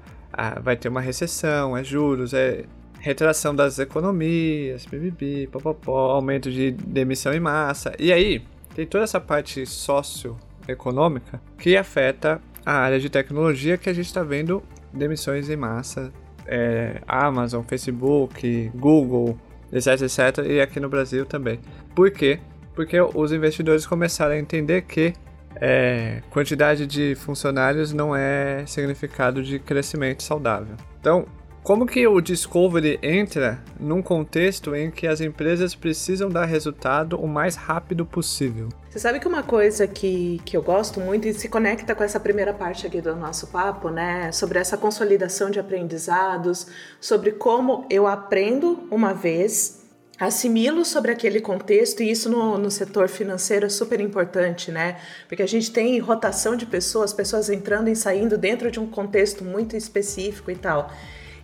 [0.62, 2.66] Vai ter uma recessão, é juros, é
[3.00, 7.94] retração das economias, bibibi, popopó, aumento de demissão em massa.
[8.00, 13.94] E aí, tem toda essa parte socioeconômica que afeta a área de tecnologia que a
[13.94, 16.12] gente está vendo demissões em massa.
[16.48, 19.38] É, Amazon, Facebook, Google,
[19.72, 20.46] etc, etc.
[20.50, 21.60] E aqui no Brasil também.
[21.96, 22.40] Por quê?
[22.74, 25.14] Porque os investidores começaram a entender que
[25.62, 30.76] é, quantidade de funcionários não é significado de crescimento saudável.
[31.00, 31.26] Então,
[31.66, 37.28] como que o Discovery entra num contexto em que as empresas precisam dar resultado o
[37.28, 38.70] mais rápido possível?
[38.88, 42.20] Você sabe que uma coisa que, que eu gosto muito e se conecta com essa
[42.20, 44.32] primeira parte aqui do nosso papo, né?
[44.32, 46.68] Sobre essa consolidação de aprendizados,
[47.02, 49.85] sobre como eu aprendo uma vez
[50.20, 54.98] assimilo sobre aquele contexto e isso no, no setor financeiro é super importante, né?
[55.28, 59.44] Porque a gente tem rotação de pessoas, pessoas entrando e saindo dentro de um contexto
[59.44, 60.92] muito específico e tal.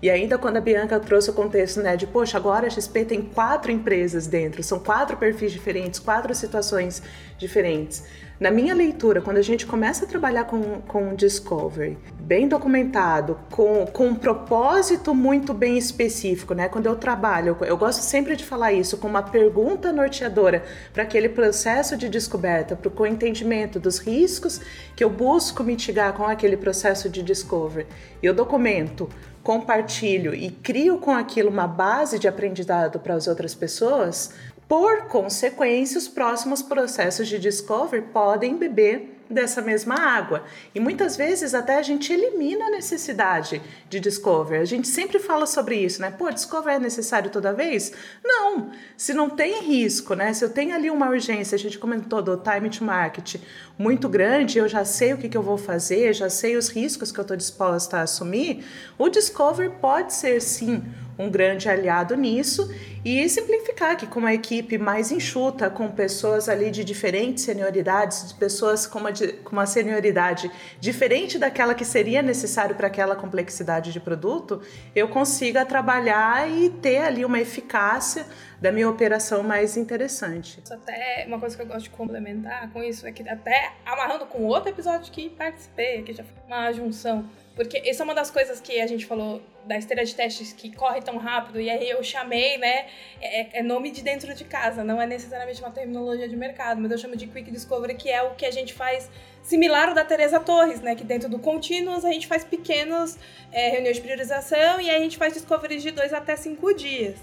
[0.01, 3.21] E ainda quando a Bianca trouxe o contexto, né, de poxa, agora a XP tem
[3.21, 7.03] quatro empresas dentro, são quatro perfis diferentes, quatro situações
[7.37, 8.03] diferentes.
[8.41, 13.85] Na minha leitura, quando a gente começa a trabalhar com, com Discovery, bem documentado, com,
[13.85, 16.67] com um propósito muito bem específico, né?
[16.67, 21.29] Quando eu trabalho, eu gosto sempre de falar isso, com uma pergunta norteadora para aquele
[21.29, 24.59] processo de descoberta, para o entendimento dos riscos
[24.95, 27.85] que eu busco mitigar com aquele processo de discovery.
[28.23, 29.07] E eu documento
[29.43, 34.33] compartilho e crio com aquilo uma base de aprendizado para as outras pessoas,
[34.71, 40.45] por consequência, os próximos processos de discovery podem beber dessa mesma água.
[40.73, 44.61] E muitas vezes até a gente elimina a necessidade de discover.
[44.61, 46.09] A gente sempre fala sobre isso, né?
[46.11, 47.91] Pô, discover é necessário toda vez?
[48.23, 48.71] Não.
[48.95, 50.33] Se não tem risco, né?
[50.33, 53.35] Se eu tenho ali uma urgência, a gente comentou do time to market
[53.81, 57.11] muito grande, eu já sei o que, que eu vou fazer, já sei os riscos
[57.11, 58.63] que eu estou disposta a assumir,
[58.95, 60.83] o discover pode ser sim
[61.17, 62.71] um grande aliado nisso
[63.03, 68.33] e simplificar que com uma equipe mais enxuta, com pessoas ali de diferentes senioridades, de
[68.35, 73.99] pessoas com uma, com uma senioridade diferente daquela que seria necessário para aquela complexidade de
[73.99, 74.61] produto,
[74.95, 78.25] eu consiga trabalhar e ter ali uma eficácia
[78.61, 80.61] da minha operação mais interessante.
[80.63, 84.27] Isso até uma coisa que eu gosto de complementar com isso é que até amarrando
[84.27, 88.31] com outro episódio que participei, que já foi uma junção porque isso é uma das
[88.31, 91.89] coisas que a gente falou da esteira de testes que corre tão rápido, e aí
[91.89, 92.87] eu chamei, né?
[93.21, 96.91] É, é, nome de dentro de casa, não é necessariamente uma terminologia de mercado, mas
[96.91, 99.09] eu chamo de Quick Discovery, que é o que a gente faz
[99.41, 100.95] similar ao da Teresa Torres, né?
[100.95, 103.17] Que dentro do Continuous a gente faz pequenos
[103.51, 107.15] é, reuniões de priorização e a gente faz discoveries de dois até cinco dias.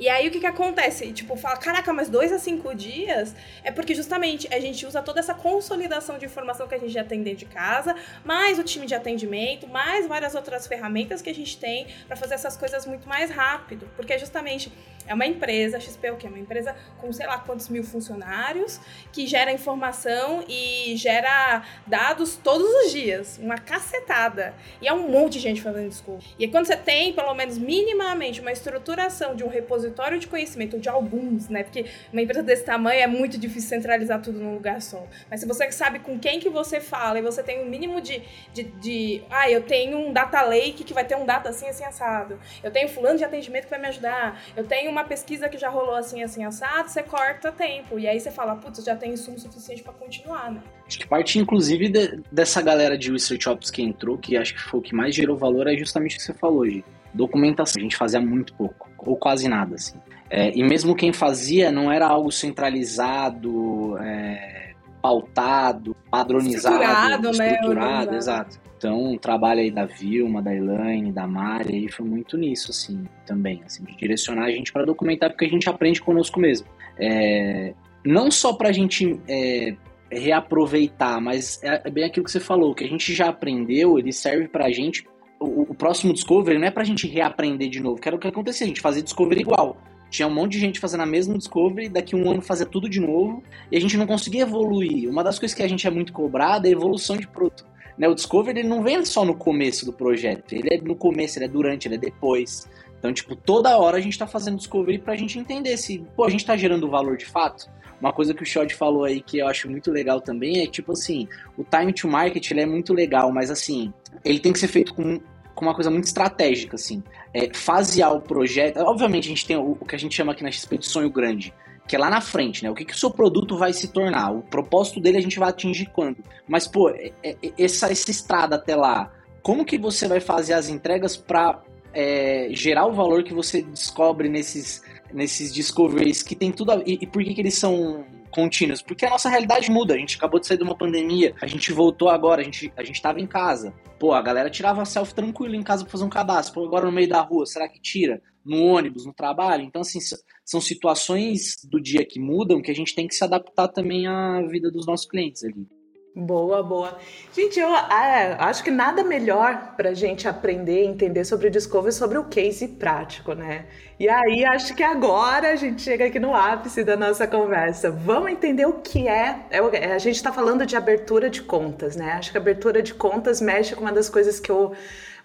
[0.00, 1.12] E aí o que que acontece?
[1.12, 3.36] Tipo, fala, caraca, mas dois a cinco dias?
[3.62, 7.04] É porque justamente a gente usa toda essa consolidação de informação que a gente já
[7.04, 11.34] tem dentro de casa, mais o time de atendimento, mais várias outras ferramentas que a
[11.34, 13.90] gente tem para fazer essas coisas muito mais rápido.
[13.94, 14.72] Porque justamente
[15.10, 16.28] é uma empresa, a XP é o quê?
[16.28, 18.80] É uma empresa com sei lá quantos mil funcionários,
[19.12, 23.36] que gera informação e gera dados todos os dias.
[23.42, 24.54] Uma cacetada.
[24.80, 26.32] E é um monte de gente fazendo discurso.
[26.38, 30.78] E aí, quando você tem, pelo menos minimamente, uma estruturação de um repositório de conhecimento,
[30.78, 31.64] de alguns, né?
[31.64, 35.04] Porque uma empresa desse tamanho é muito difícil centralizar tudo num lugar só.
[35.28, 38.22] Mas se você sabe com quem que você fala e você tem um mínimo de,
[38.54, 41.82] de, de ah, eu tenho um data lake que vai ter um data assim, assim,
[41.84, 42.38] assado.
[42.62, 44.40] Eu tenho fulano de atendimento que vai me ajudar.
[44.56, 47.98] Eu tenho uma pesquisa que já rolou assim, assim, assado, você corta tempo.
[47.98, 50.60] E aí você fala, putz, já tem insumo suficiente para continuar, né?
[50.86, 54.60] Acho que parte, inclusive, de, dessa galera de Research Ops que entrou, que acho que
[54.60, 56.84] foi o que mais gerou valor, é justamente o que você falou, hoje.
[57.12, 57.80] Documentação.
[57.80, 59.98] A gente fazia muito pouco, ou quase nada, assim.
[60.28, 67.52] É, e mesmo quem fazia não era algo centralizado, é, pautado, padronizado, estruturado, né?
[67.52, 68.69] estruturado exato.
[68.80, 73.04] Então, o trabalho aí da Vilma, da Elaine, da Mari, aí foi muito nisso, assim,
[73.26, 76.66] também, assim, de direcionar a gente para documentar, porque a gente aprende conosco mesmo.
[76.98, 79.76] É, não só para a gente é,
[80.10, 84.14] reaproveitar, mas é, é bem aquilo que você falou, que a gente já aprendeu, ele
[84.14, 85.06] serve para a gente.
[85.38, 88.18] O, o, próximo Discovery não é para a gente reaprender de novo, que era o
[88.18, 89.76] que acontecia, a gente fazia Discovery igual.
[90.08, 92.98] Tinha um monte de gente fazendo a mesma Discovery, daqui um ano fazia tudo de
[92.98, 95.06] novo, e a gente não conseguia evoluir.
[95.06, 97.68] Uma das coisas que a gente é muito cobrado é a evolução de produto.
[98.00, 98.08] Né?
[98.08, 101.44] O Discovery ele não vem só no começo do projeto, ele é no começo, ele
[101.44, 102.66] é durante, ele é depois.
[102.98, 106.30] Então, tipo, toda hora a gente tá fazendo Discovery pra gente entender se, pô, a
[106.30, 107.68] gente tá gerando valor de fato.
[108.00, 110.92] Uma coisa que o Shod falou aí que eu acho muito legal também é, tipo
[110.92, 113.92] assim, o time to market ele é muito legal, mas assim,
[114.24, 115.20] ele tem que ser feito com
[115.54, 117.02] com uma coisa muito estratégica, assim.
[117.34, 118.78] É, fasear o projeto.
[118.78, 121.10] Obviamente, a gente tem o, o, que a gente chama aqui na XP de sonho
[121.10, 121.52] grande
[121.90, 122.70] que é lá na frente, né?
[122.70, 124.30] O que, que o seu produto vai se tornar?
[124.30, 126.18] O propósito dele a gente vai atingir quando?
[126.46, 130.68] Mas, pô, é, é, essa, essa estrada até lá, como que você vai fazer as
[130.68, 131.60] entregas para
[131.92, 137.00] é, gerar o valor que você descobre nesses, nesses discoveries que tem tudo a, e,
[137.02, 138.82] e por que, que eles são contínuos?
[138.82, 139.94] Porque a nossa realidade muda.
[139.94, 142.82] A gente acabou de sair de uma pandemia, a gente voltou agora, a gente, a
[142.82, 143.74] gente tava em casa.
[143.98, 146.54] Pô, a galera tirava selfie tranquilo em casa pra fazer um cadastro.
[146.54, 148.22] Pô, agora no meio da rua, será que tira?
[148.44, 149.62] No ônibus, no trabalho?
[149.62, 149.98] Então, assim,
[150.44, 154.40] são situações do dia que mudam que a gente tem que se adaptar também à
[154.42, 155.66] vida dos nossos clientes ali.
[156.14, 156.98] Boa, boa.
[157.32, 161.94] Gente, eu é, acho que nada melhor para a gente aprender entender sobre o Discovery
[161.94, 163.66] sobre o case prático, né?
[163.98, 167.92] E aí, acho que agora a gente chega aqui no ápice da nossa conversa.
[167.92, 169.46] Vamos entender o que é.
[169.50, 172.12] é a gente está falando de abertura de contas, né?
[172.14, 174.72] Acho que abertura de contas mexe com uma das coisas que eu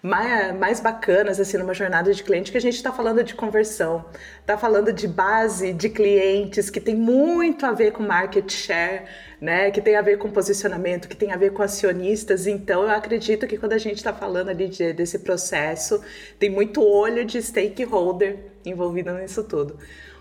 [0.02, 4.04] mais, mais bacanas assim numa jornada de cliente que a gente está falando de conversão,
[4.40, 9.04] está falando de base de clientes que tem muito a ver com market share,
[9.40, 9.70] né?
[9.70, 12.46] Que tem a ver com posicionamento, que tem a ver com acionistas.
[12.46, 16.02] Então eu acredito que quando a gente está falando ali de, desse processo,
[16.38, 19.78] tem muito olho de stakeholder envolvido nisso tudo.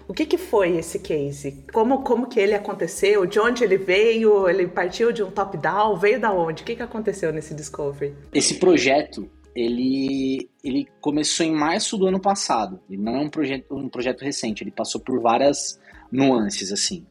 [0.07, 1.63] O que, que foi esse case?
[1.73, 3.25] Como, como que ele aconteceu?
[3.25, 4.47] De onde ele veio?
[4.47, 5.97] Ele partiu de um top-down?
[5.97, 6.61] Veio da onde?
[6.61, 8.13] O que, que aconteceu nesse Discovery?
[8.31, 12.79] Esse projeto, ele, ele começou em março do ano passado.
[12.89, 15.79] Ele não é um projeto, um projeto recente, ele passou por várias
[16.11, 17.05] nuances, assim.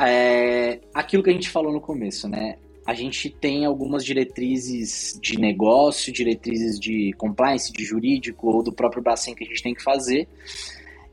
[0.00, 2.56] É, aquilo que a gente falou no começo, né?
[2.86, 9.02] A gente tem algumas diretrizes de negócio, diretrizes de compliance, de jurídico ou do próprio
[9.02, 10.26] Bacen que a gente tem que fazer.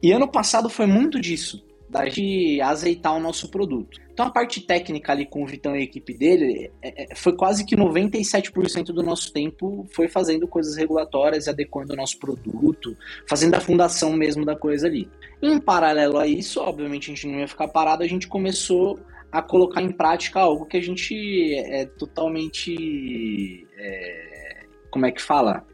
[0.01, 1.65] E ano passado foi muito disso.
[1.89, 3.99] Da gente azeitar o nosso produto.
[4.11, 7.35] Então a parte técnica ali com o Vitão e a equipe dele é, é, foi
[7.35, 12.95] quase que 97% do nosso tempo foi fazendo coisas regulatórias, adequando o nosso produto,
[13.27, 15.09] fazendo a fundação mesmo da coisa ali.
[15.41, 18.99] Em paralelo a isso, obviamente a gente não ia ficar parado, a gente começou
[19.31, 23.67] a colocar em prática algo que a gente é totalmente.
[23.77, 25.65] É, como é que fala?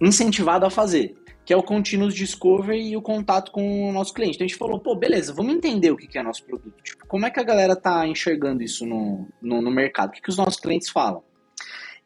[0.00, 1.14] Incentivado a fazer
[1.50, 4.36] que é o Continuous Discovery e o contato com o nosso cliente.
[4.36, 6.80] Então a gente falou, pô, beleza, vamos entender o que é nosso produto.
[6.80, 10.10] Tipo, como é que a galera tá enxergando isso no, no, no mercado?
[10.10, 11.24] O que, que os nossos clientes falam?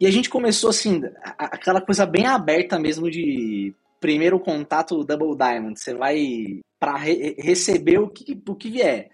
[0.01, 1.03] E a gente começou assim,
[1.37, 5.79] aquela coisa bem aberta mesmo de primeiro contato Double Diamond.
[5.79, 9.11] Você vai para re receber o que, o que vier.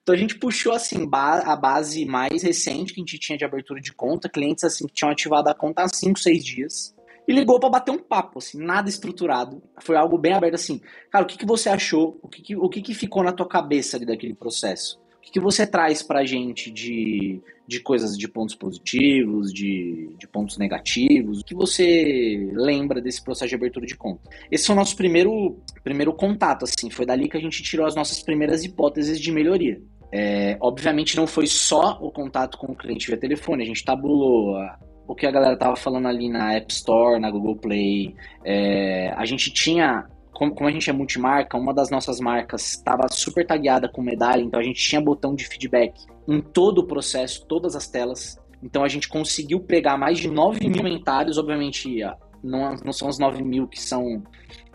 [0.00, 3.80] Então a gente puxou assim a base mais recente que a gente tinha de abertura
[3.80, 6.94] de conta, clientes assim que tinham ativado a conta há 5, 6 dias
[7.32, 9.62] e ligou para bater um papo, assim, nada estruturado.
[9.80, 10.82] Foi algo bem aberto, assim.
[11.10, 12.18] Cara, o que, que você achou?
[12.22, 15.00] O que, que o que, que ficou na tua cabeça ali daquele processo?
[15.16, 20.28] O que, que você traz pra gente de, de coisas, de pontos positivos, de, de
[20.28, 21.40] pontos negativos?
[21.40, 24.28] O que você lembra desse processo de abertura de conta?
[24.50, 26.90] Esse foi o nosso primeiro, primeiro contato, assim.
[26.90, 29.80] Foi dali que a gente tirou as nossas primeiras hipóteses de melhoria.
[30.12, 34.56] É, obviamente não foi só o contato com o cliente via telefone, a gente tabulou
[34.56, 34.78] a,
[35.12, 38.14] o que a galera tava falando ali na App Store, na Google Play.
[38.44, 43.06] É, a gente tinha, como, como, a gente é multimarca, uma das nossas marcas estava
[43.08, 45.94] super tagueada com medalha, então a gente tinha botão de feedback
[46.26, 48.40] em todo o processo, todas as telas.
[48.62, 52.00] Então a gente conseguiu pegar mais de 9 mil comentários, obviamente
[52.42, 54.22] não, não são os 9 mil que são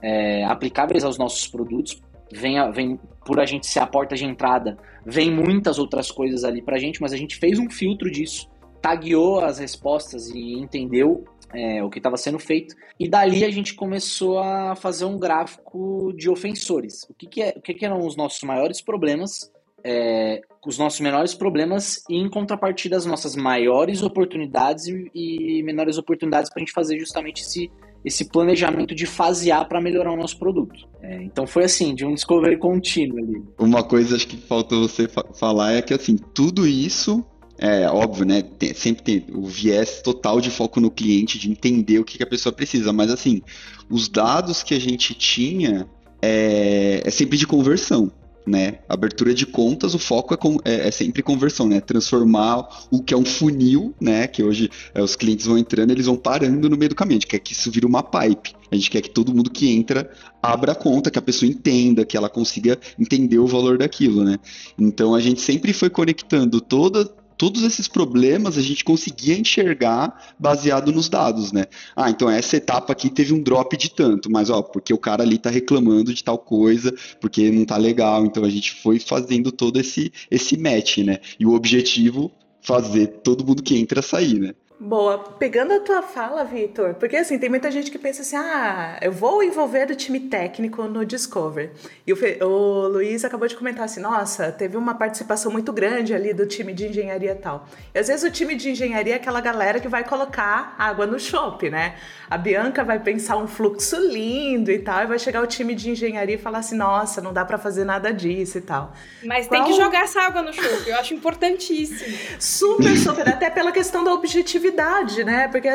[0.02, 4.78] é, aplicáveis aos nossos produtos, vem, vem por a gente ser a porta de entrada,
[5.06, 8.48] vem muitas outras coisas ali pra gente, mas a gente fez um filtro disso
[8.82, 12.76] tagueou as respostas e entendeu é, o que estava sendo feito.
[13.00, 17.04] E dali a gente começou a fazer um gráfico de ofensores.
[17.10, 19.52] O que, que, é, o que, que eram os nossos maiores problemas,
[19.84, 25.98] é, os nossos menores problemas e, em contrapartida, as nossas maiores oportunidades e, e menores
[25.98, 27.72] oportunidades para a gente fazer justamente esse,
[28.04, 30.88] esse planejamento de fasear para melhorar o nosso produto.
[31.02, 33.44] É, então foi assim, de um discovery contínuo ali.
[33.58, 37.26] Uma coisa acho que faltou você fa falar é que assim, tudo isso
[37.58, 38.42] é óbvio, né?
[38.42, 42.24] Tem, sempre tem o viés total de foco no cliente, de entender o que, que
[42.24, 42.94] a pessoa precisa.
[42.94, 43.42] Mas assim,
[43.90, 45.88] os dados que a gente tinha
[46.22, 48.12] é, é sempre de conversão.
[48.46, 48.80] Né?
[48.88, 51.82] Abertura de contas, o foco é, com, é, é, sempre conversão, né?
[51.82, 54.26] Transformar o que é um funil, né?
[54.26, 57.18] Que hoje é, os clientes vão entrando, eles vão parando no meio do caminho.
[57.18, 58.56] A gente quer que isso vire uma pipe.
[58.72, 60.10] A gente quer que todo mundo que entra
[60.42, 64.38] abra a conta, que a pessoa entenda, que ela consiga entender o valor daquilo, né?
[64.80, 70.92] Então a gente sempre foi conectando toda, todos esses problemas a gente conseguia enxergar baseado
[70.92, 71.66] nos dados, né?
[71.96, 75.24] Ah, então essa etapa aqui teve um drop de tanto, mas ó, porque o cara
[75.24, 79.52] ali tá reclamando de tal coisa, porque não tá legal, então a gente foi fazendo
[79.52, 81.20] todo esse esse match, né?
[81.40, 84.54] E o objetivo fazer todo mundo que entra sair, né?
[84.80, 85.18] Boa.
[85.18, 89.12] Pegando a tua fala, Vitor, porque assim, tem muita gente que pensa assim: ah, eu
[89.12, 91.72] vou envolver o time técnico no Discover.
[92.06, 96.32] E o, o Luiz acabou de comentar assim: nossa, teve uma participação muito grande ali
[96.32, 97.68] do time de engenharia e tal.
[97.94, 101.20] E às vezes o time de engenharia é aquela galera que vai colocar água no
[101.20, 101.96] chopp, né?
[102.30, 105.90] A Bianca vai pensar um fluxo lindo e tal, e vai chegar o time de
[105.90, 108.94] engenharia e falar assim: nossa, não dá para fazer nada disso e tal.
[109.26, 109.60] Mas Qual...
[109.60, 112.16] tem que jogar essa água no chopp, eu acho importantíssimo.
[112.40, 115.48] Super, super, até pela questão da objetividade agilidade, né?
[115.48, 115.70] Porque,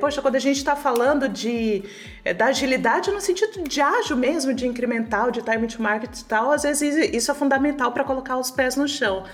[0.00, 1.82] poxa, quando a gente está falando de
[2.24, 6.24] é, da agilidade no sentido de ágil mesmo, de incremental, de time to market e
[6.24, 9.24] tal, às vezes isso é fundamental para colocar os pés no chão.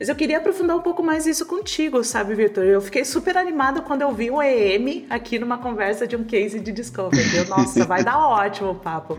[0.00, 2.64] Mas eu queria aprofundar um pouco mais isso contigo, sabe, Vitor?
[2.64, 6.58] Eu fiquei super animado quando eu vi o EM aqui numa conversa de um case
[6.58, 7.46] de Discovery.
[7.50, 9.18] Nossa, vai dar ótimo o papo.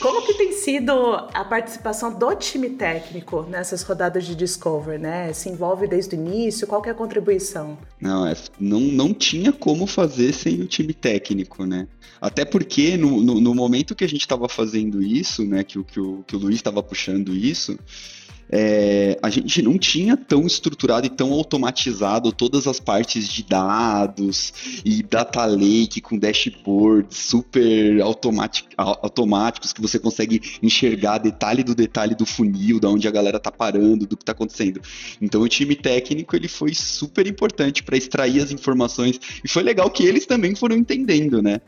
[0.00, 0.92] Como que tem sido
[1.32, 5.32] a participação do time técnico nessas rodadas de Discovery, né?
[5.32, 6.66] Se envolve desde o início?
[6.66, 7.78] Qual é a contribuição?
[8.00, 11.86] Não, é, não, não tinha como fazer sem o time técnico, né?
[12.20, 16.00] Até porque no, no, no momento que a gente estava fazendo isso, né, que, que,
[16.00, 17.78] o, que o Luiz estava puxando isso,
[18.50, 24.52] é, a gente não tinha tão estruturado e tão automatizado todas as partes de dados
[24.84, 32.24] e data lake com dashboards super automáticos que você consegue enxergar detalhe do detalhe do
[32.24, 34.80] funil, da onde a galera tá parando, do que tá acontecendo.
[35.20, 39.90] Então o time técnico ele foi super importante para extrair as informações e foi legal
[39.90, 41.60] que eles também foram entendendo, né?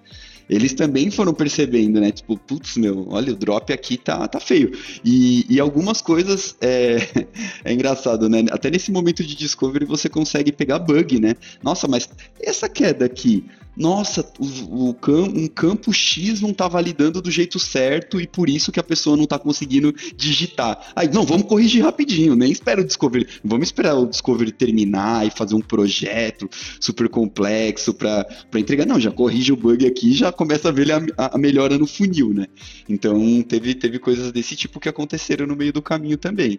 [0.50, 2.10] Eles também foram percebendo, né?
[2.10, 4.72] Tipo, putz, meu, olha, o drop aqui tá, tá feio.
[5.04, 6.98] E, e algumas coisas é,
[7.64, 8.44] é engraçado, né?
[8.50, 11.36] Até nesse momento de discovery você consegue pegar bug, né?
[11.62, 12.08] Nossa, mas
[12.40, 13.44] essa queda aqui,
[13.80, 18.70] nossa, o, o um campo X não tá validando do jeito certo e por isso
[18.70, 20.92] que a pessoa não tá conseguindo digitar.
[20.94, 23.26] Aí, não, vamos corrigir rapidinho, nem espera o Discovery.
[23.42, 26.46] Vamos esperar o Discovery terminar e fazer um projeto
[26.78, 28.84] super complexo para entregar.
[28.84, 32.34] Não, já corrige o bug aqui já começa a ver a, a, melhora no funil,
[32.34, 32.46] né?
[32.86, 36.58] Então teve, teve coisas desse tipo que aconteceram no meio do caminho também.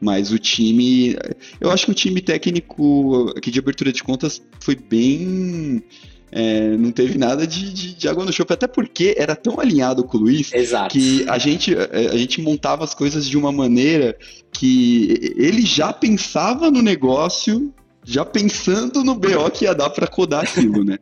[0.00, 1.16] Mas o time,
[1.60, 5.82] eu acho que o time técnico aqui de abertura de contas foi bem
[6.32, 10.02] é, não teve nada de, de, de, água no chope, até porque era tão alinhado
[10.02, 10.88] com o Luiz Exato.
[10.88, 14.16] que a gente, é, a gente montava as coisas de uma maneira
[14.50, 17.72] que ele já pensava no negócio
[18.04, 20.98] já pensando no BO que ia dar para codar aquilo, né?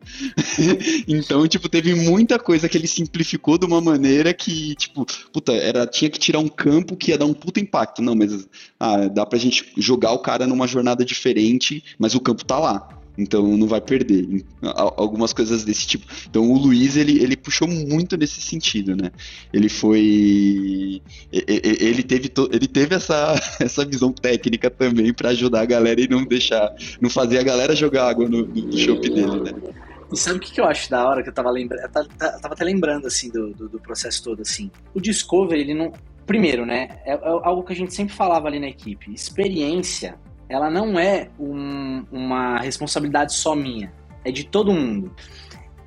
[1.07, 5.03] então, tipo, teve muita coisa que ele simplificou de uma maneira que, tipo,
[5.33, 8.03] puta, era, tinha que tirar um campo que ia dar um puta impacto.
[8.03, 8.47] Não, mas
[8.79, 13.00] ah, dá pra gente jogar o cara numa jornada diferente, mas o campo tá lá
[13.17, 14.43] então não vai perder.
[14.61, 16.05] Algumas coisas desse tipo.
[16.29, 19.11] Então o Luiz ele, ele puxou muito nesse sentido, né?
[19.53, 21.01] Ele foi
[21.31, 26.25] ele teve ele teve essa, essa visão técnica também para ajudar a galera e não
[26.25, 29.53] deixar não fazer a galera jogar água no, no chopp dele, né?
[30.11, 31.89] E sabe o que, eu acho da hora que eu tava lembrando?
[31.89, 34.69] Tava até lembrando assim do, do, do processo todo assim.
[34.93, 35.93] O Discovery ele não
[36.25, 36.99] Primeiro, né?
[37.03, 39.11] É, é algo que a gente sempre falava ali na equipe.
[39.13, 40.17] Experiência
[40.51, 43.91] ela não é um, uma responsabilidade só minha,
[44.25, 45.15] é de todo mundo.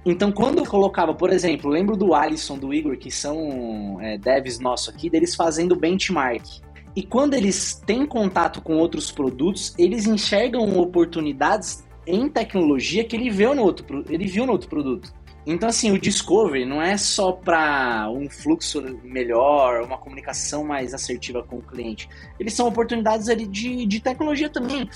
[0.06, 4.58] Então, quando eu colocava, por exemplo, lembro do Alisson, do Igor, que são é, devs
[4.58, 6.44] nossos aqui, deles fazendo benchmark.
[6.96, 13.28] E quando eles têm contato com outros produtos, eles enxergam oportunidades em tecnologia que ele
[13.28, 15.12] viu no outro, ele viu no outro produto.
[15.46, 21.42] Então, assim, o Discovery não é só para um fluxo melhor, uma comunicação mais assertiva
[21.42, 22.08] com o cliente.
[22.40, 24.88] Eles são oportunidades ali de, de tecnologia também.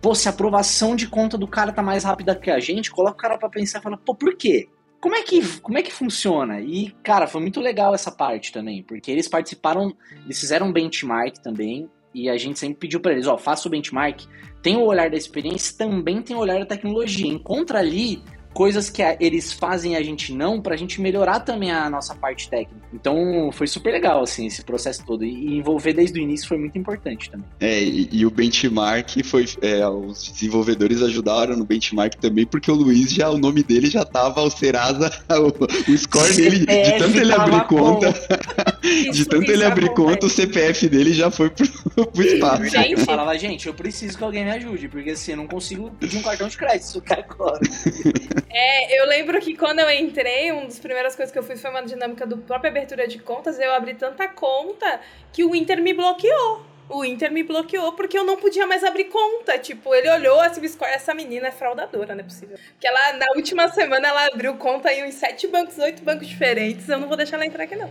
[0.00, 3.14] Pô, se a aprovação de conta do cara tá mais rápida que a gente, coloca
[3.14, 4.68] o cara para pensar e fala, pô, por quê?
[5.00, 6.60] Como é, que, como é que funciona?
[6.60, 11.38] E, cara, foi muito legal essa parte também, porque eles participaram, eles fizeram um benchmark
[11.38, 14.26] também, e a gente sempre pediu para eles, ó, faça o benchmark,
[14.60, 17.28] tem o olhar da experiência, também tem o olhar da tecnologia.
[17.28, 18.22] Encontra ali
[18.58, 22.88] coisas que eles fazem a gente não, pra gente melhorar também a nossa parte técnica.
[22.92, 25.24] Então foi super legal, assim, esse processo todo.
[25.24, 27.46] E envolver desde o início foi muito importante também.
[27.60, 29.44] É, e, e o benchmark foi.
[29.62, 34.04] É, os desenvolvedores ajudaram no benchmark também, porque o Luiz já, o nome dele já
[34.04, 38.12] tava o Serasa, o, o score dele, é, de tanto ele abrir conta.
[38.80, 41.66] de tanto ele abrir conta, o CPF dele já foi pro,
[42.06, 42.64] pro espaço.
[42.66, 42.92] Gente.
[42.92, 46.18] Eu falava, gente, eu preciso que alguém me ajude, porque assim, eu não consigo pedir
[46.18, 47.60] um cartão de crédito agora.
[48.50, 51.70] É, eu lembro que quando eu entrei, uma das primeiras coisas que eu fiz foi
[51.70, 53.58] uma dinâmica do própria abertura de contas.
[53.58, 55.00] Eu abri tanta conta
[55.32, 56.64] que o Inter me bloqueou.
[56.88, 59.58] O Inter me bloqueou porque eu não podia mais abrir conta.
[59.58, 62.58] Tipo, ele olhou assim, essa menina é fraudadora, não é possível.
[62.72, 66.88] Porque ela, na última semana, ela abriu conta em uns sete bancos, oito bancos diferentes.
[66.88, 67.90] Eu não vou deixar ela entrar aqui, não.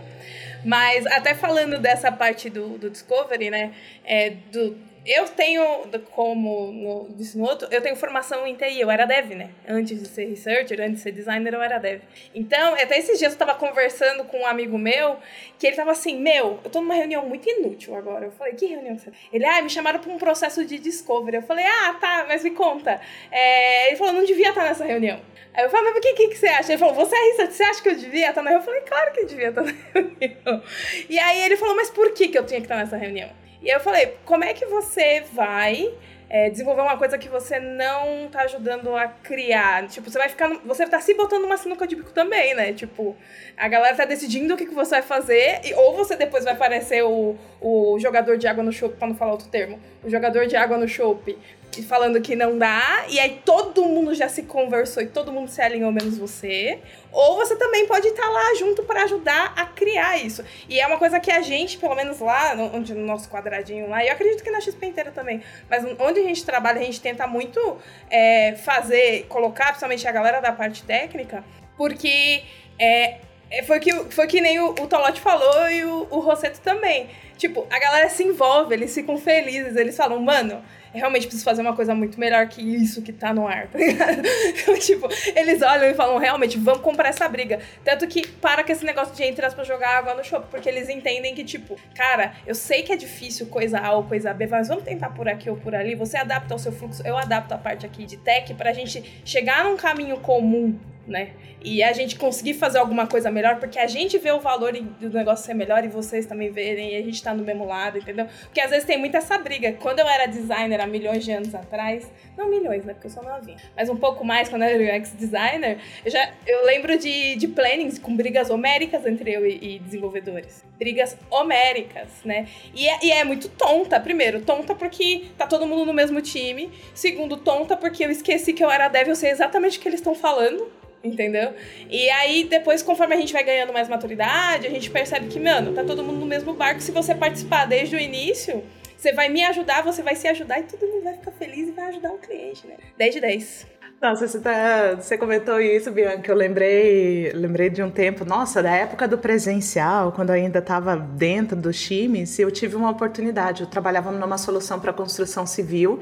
[0.68, 3.72] Mas até falando dessa parte do, do Discovery, né?
[4.04, 4.76] É, do,
[5.08, 5.64] eu tenho,
[6.10, 9.48] como no, disse no outro, eu tenho formação em TI, eu era dev, né?
[9.66, 12.02] Antes de ser researcher, antes de ser designer, eu era dev.
[12.34, 15.16] Então, até esses dias eu tava conversando com um amigo meu,
[15.58, 18.26] que ele tava assim, meu, eu tô numa reunião muito inútil agora.
[18.26, 19.10] Eu falei, que reunião você...
[19.32, 21.36] Ele, ah, me chamaram pra um processo de discovery.
[21.36, 23.00] Eu falei, ah, tá, mas me conta.
[23.30, 23.88] É...
[23.88, 25.18] Ele falou, não devia estar nessa reunião.
[25.54, 26.72] Aí eu falei, mas o que, que, que, você acha?
[26.72, 28.60] Ele falou, você é researcher, você acha que eu devia estar na reunião?
[28.60, 29.72] Eu falei, claro que eu devia estar na
[30.20, 30.62] reunião.
[31.08, 33.30] E aí ele falou, mas por que, que eu tinha que estar nessa reunião?
[33.60, 35.92] E eu falei, como é que você vai
[36.30, 39.88] é, desenvolver uma coisa que você não tá ajudando a criar?
[39.88, 40.48] Tipo, você vai ficar.
[40.64, 42.72] Você tá se botando numa sinuca de bico também, né?
[42.72, 43.16] Tipo,
[43.56, 46.52] a galera tá decidindo o que, que você vai fazer, e, ou você depois vai
[46.52, 50.46] aparecer o, o jogador de água no chope, pra não falar outro termo, o jogador
[50.46, 51.36] de água no chope,
[51.82, 55.60] falando que não dá, e aí todo mundo já se conversou e todo mundo se
[55.60, 56.78] alinhou, menos você.
[57.10, 60.44] Ou você também pode estar lá junto para ajudar a criar isso.
[60.68, 64.04] E é uma coisa que a gente, pelo menos lá, onde no nosso quadradinho lá,
[64.04, 67.00] e eu acredito que na XP inteira também, mas onde a gente trabalha, a gente
[67.00, 67.78] tenta muito
[68.10, 71.42] é, fazer, colocar principalmente a galera da parte técnica,
[71.76, 72.42] porque
[72.78, 73.18] é,
[73.50, 77.08] é foi, que, foi que nem o, o Tolote falou e o, o Rosseto também.
[77.38, 80.62] Tipo, a galera se envolve, eles ficam felizes, eles falam, mano,
[80.92, 84.22] realmente preciso fazer uma coisa muito melhor que isso que tá no ar, tá ligado?
[84.46, 87.60] Então, tipo, eles olham e falam, realmente, vamos comprar essa briga.
[87.84, 90.88] Tanto que para com esse negócio de entrar pra jogar água no shopping, porque eles
[90.88, 94.68] entendem que, tipo, cara, eu sei que é difícil coisa A ou coisa B, mas
[94.68, 95.94] vamos tentar por aqui ou por ali.
[95.94, 99.64] Você adapta o seu fluxo, eu adapto a parte aqui de tech pra gente chegar
[99.64, 100.78] num caminho comum
[101.08, 101.30] né?
[101.62, 105.10] E a gente conseguir fazer alguma coisa melhor, porque a gente vê o valor do
[105.10, 108.26] negócio ser melhor e vocês também verem, e a gente tá no mesmo lado, entendeu?
[108.42, 109.72] Porque às vezes tem muita essa briga.
[109.72, 112.94] Quando eu era designer há milhões de anos atrás, não milhões, né?
[112.94, 116.32] Porque eu sou novinha, mas um pouco mais quando eu era UX designer, eu já
[116.46, 120.67] eu lembro de, de plannings com brigas homéricas entre eu e, e desenvolvedores.
[120.78, 122.46] Brigas homéricas, né?
[122.74, 123.98] E é, e é muito tonta.
[123.98, 126.70] Primeiro, tonta porque tá todo mundo no mesmo time.
[126.94, 130.00] Segundo, tonta porque eu esqueci que eu era dev, eu sei exatamente o que eles
[130.00, 130.70] estão falando
[131.02, 131.54] entendeu?
[131.88, 135.72] E aí, depois, conforme a gente vai ganhando mais maturidade, a gente percebe que, mano,
[135.72, 136.80] tá todo mundo no mesmo barco.
[136.80, 138.64] Se você participar desde o início,
[138.96, 141.72] você vai me ajudar, você vai se ajudar e todo mundo vai ficar feliz e
[141.72, 142.74] vai ajudar o cliente, né?
[142.96, 143.77] 10 de 10.
[144.00, 146.30] Nossa, você, tá, você comentou isso, Bianca.
[146.30, 150.96] Eu lembrei, lembrei de um tempo, nossa, da época do presencial, quando eu ainda estava
[150.96, 153.62] dentro dos times, eu tive uma oportunidade.
[153.62, 155.98] Eu trabalhava numa solução para construção civil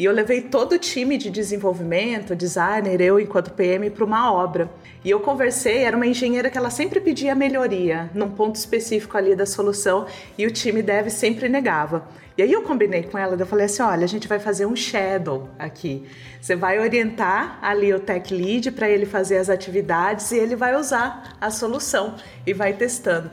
[0.00, 4.70] e eu levei todo o time de desenvolvimento, designer, eu enquanto PM, para uma obra.
[5.04, 9.36] E eu conversei, era uma engenheira que ela sempre pedia melhoria num ponto específico ali
[9.36, 10.06] da solução
[10.38, 12.08] e o time deve sempre negava.
[12.38, 14.74] E aí eu combinei com ela, eu falei assim, olha, a gente vai fazer um
[14.74, 16.08] shadow aqui.
[16.40, 20.74] Você vai orientar ali o tech lead para ele fazer as atividades e ele vai
[20.74, 22.14] usar a solução
[22.46, 23.30] e vai testando.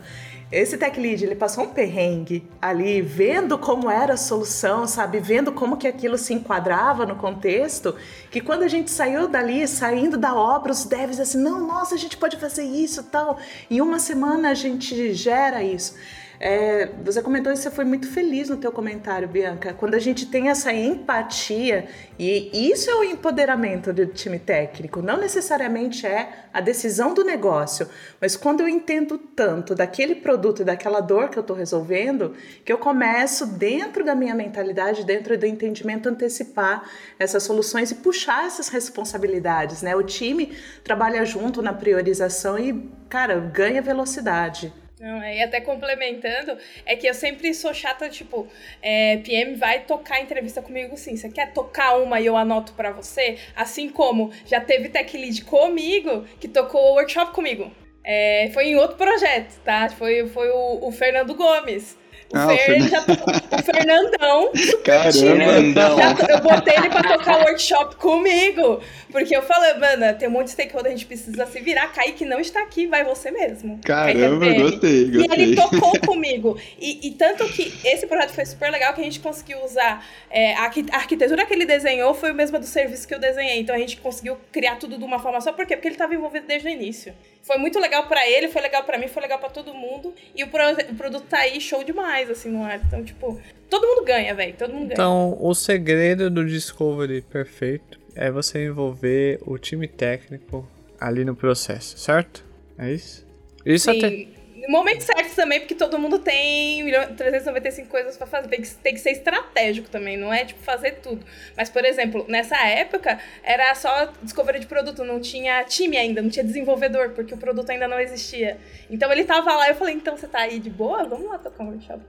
[0.49, 5.19] Esse tech lead, ele passou um perrengue ali, vendo como era a solução, sabe?
[5.19, 7.93] Vendo como que aquilo se enquadrava no contexto,
[8.31, 11.97] que quando a gente saiu dali, saindo da obra, os devs assim, não, nossa, a
[11.97, 13.37] gente pode fazer isso tal.
[13.69, 15.95] Em uma semana a gente gera isso.
[16.39, 19.73] É, você comentou isso, você foi muito feliz no teu comentário, Bianca.
[19.73, 21.87] Quando a gente tem essa empatia,
[22.19, 27.89] e isso é o empoderamento do time técnico, não necessariamente é a decisão do negócio,
[28.21, 32.33] mas quando eu entendo tanto daquele produto e daquela dor que eu estou resolvendo,
[32.63, 36.83] que eu começo, dentro da minha mentalidade, dentro do entendimento, antecipar
[37.17, 39.95] essas soluções e puxar essas responsabilidades, né?
[39.95, 44.71] O time trabalha junto na priorização e, cara, ganha velocidade.
[44.99, 48.47] Não, e até complementando, é que eu sempre sou chata, tipo,
[48.81, 51.15] é, PM vai tocar entrevista comigo sim.
[51.15, 53.37] Você quer tocar uma e eu anoto para você?
[53.55, 57.71] Assim como já teve tech lead comigo que tocou workshop comigo.
[58.03, 59.89] É, foi em outro projeto, tá?
[59.89, 61.97] Foi, foi o, o Fernando Gomes.
[62.33, 64.51] O, ah, Fer, o, já, o Fernandão.
[64.83, 68.81] Caramba, já, eu botei ele pra tocar workshop comigo.
[69.11, 71.87] Porque eu falei, mano, tem um monte de stakeholder, a gente precisa se virar.
[71.93, 73.79] Kaique não está aqui, vai você mesmo.
[73.83, 75.37] Caramba, gostei, gostei.
[75.37, 76.59] E ele tocou comigo.
[76.77, 80.05] E, e, tanto que esse projeto foi super legal que a gente conseguiu usar.
[80.29, 83.59] É, a arquitetura que ele desenhou foi a mesma do serviço que eu desenhei.
[83.59, 85.53] Então a gente conseguiu criar tudo de uma forma só.
[85.53, 85.75] Por quê?
[85.75, 87.13] Porque ele estava envolvido desde o início.
[87.47, 90.13] Foi muito legal para ele, foi legal para mim, foi legal para todo mundo.
[90.35, 92.81] E o, pro, o produto tá aí show demais, assim, no ar.
[92.85, 93.39] Então, tipo,
[93.69, 94.53] todo mundo ganha, velho.
[94.57, 94.93] Todo mundo ganha.
[94.93, 100.67] Então, o segredo do Discovery perfeito é você envolver o time técnico
[100.99, 102.43] ali no processo, certo?
[102.77, 103.25] É isso?
[103.65, 103.97] Isso Sim.
[103.97, 104.27] até
[104.67, 106.83] momento certo também, porque todo mundo tem
[107.15, 108.47] 395 coisas para fazer.
[108.47, 111.25] Tem que, tem que ser estratégico também, não é tipo fazer tudo.
[111.55, 116.29] Mas, por exemplo, nessa época era só discovery de produto, não tinha time ainda, não
[116.29, 118.57] tinha desenvolvedor, porque o produto ainda não existia.
[118.89, 121.03] Então ele tava lá, eu falei, então você tá aí de boa?
[121.05, 122.01] Vamos lá tocar um workshop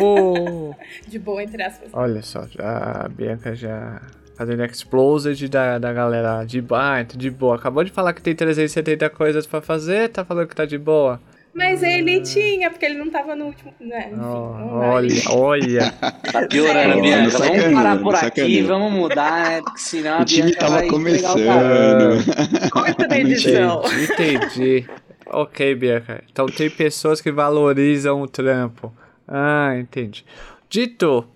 [0.00, 0.74] oh.
[1.06, 1.90] De boa, entre aspas.
[1.92, 4.00] Olha só, a Bianca já
[4.36, 7.56] fazendo explosed da, da galera de, ah, de boa.
[7.56, 11.20] Acabou de falar que tem 370 coisas para fazer, tá falando que tá de boa.
[11.54, 13.74] Mas ele tinha, porque ele não tava no último.
[13.78, 14.08] Né?
[14.10, 15.92] Enfim, oh, olha, olha.
[16.32, 17.38] Tá piorando, é, Bianca.
[17.38, 19.62] Vamos parar por aqui, vamos mudar, né?
[19.62, 22.70] Porque senão o time tava começando.
[22.70, 23.82] Corta na edição.
[23.84, 24.90] Entendi, entendi.
[25.26, 26.24] Ok, Bianca.
[26.30, 28.92] Então tem pessoas que valorizam o trampo.
[29.28, 30.24] Ah, entendi.
[30.70, 31.26] Dito,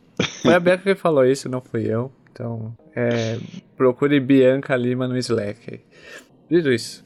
[0.42, 2.10] foi a Bianca que falou isso, não fui eu.
[2.32, 3.38] Então, é,
[3.76, 5.80] procure Bianca Lima no Slack.
[6.50, 7.05] Dito isso,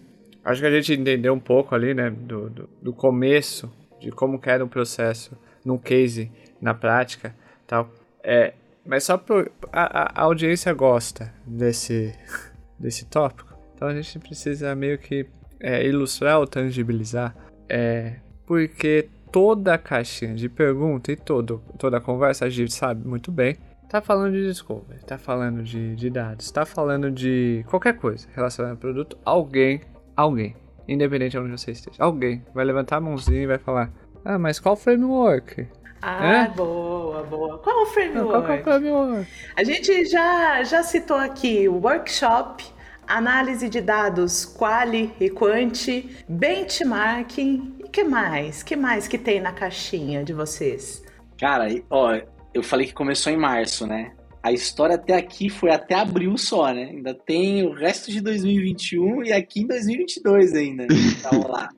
[0.51, 4.38] Acho que a gente entendeu um pouco ali, né, do, do, do começo, de como
[4.38, 6.30] que era o processo num case,
[6.61, 7.34] na prática,
[7.66, 7.90] tal.
[8.22, 12.14] É, mas só por, a, a audiência gosta desse,
[12.78, 15.26] desse tópico, então a gente precisa meio que
[15.61, 17.34] é, ilustrar ou tangibilizar,
[17.68, 23.07] é, porque toda a caixinha de pergunta e todo, toda a conversa a gente sabe
[23.07, 23.57] muito bem,
[23.88, 28.74] tá falando de discovery, tá falando de, de dados, tá falando de qualquer coisa relacionada
[28.74, 29.80] ao produto, alguém
[30.20, 30.56] alguém,
[30.88, 33.90] independente de onde você esteja, alguém vai levantar a mãozinha e vai falar:
[34.24, 35.66] Ah, mas qual framework?
[36.02, 36.48] Ah, é?
[36.48, 37.58] boa, boa.
[37.58, 38.30] Qual o framework?
[38.30, 39.30] Qual, qual é o framework?
[39.56, 42.64] A gente já, já citou aqui o workshop,
[43.06, 48.62] análise de dados quali e quanti, benchmarking e que mais?
[48.62, 51.04] que mais que tem na caixinha de vocês?
[51.38, 52.18] Cara, ó,
[52.54, 54.12] eu falei que começou em março, né?
[54.43, 56.84] A história até aqui foi até abril só, né?
[56.84, 60.86] Ainda tem o resto de 2021 e aqui em 2022 ainda.
[60.86, 60.95] Né?
[61.20, 61.68] Então, lá.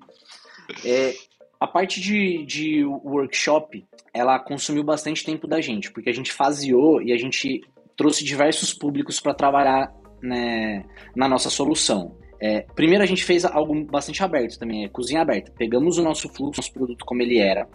[0.85, 1.15] É,
[1.59, 3.85] a parte de, de workshop,
[4.15, 7.61] ela consumiu bastante tempo da gente, porque a gente faseou e a gente
[7.97, 9.93] trouxe diversos públicos para trabalhar
[10.23, 10.85] né,
[11.17, 12.17] na nossa solução.
[12.41, 15.53] É, primeiro a gente fez algo bastante aberto também, é cozinha aberta.
[15.57, 17.69] Pegamos o nosso fluxo, nosso produto como ele era,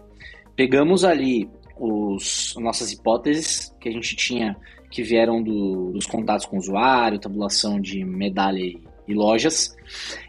[0.55, 4.57] pegamos ali os nossas hipóteses que a gente tinha
[4.89, 9.75] que vieram do, dos contatos com o usuário, tabulação de medalha e, e lojas,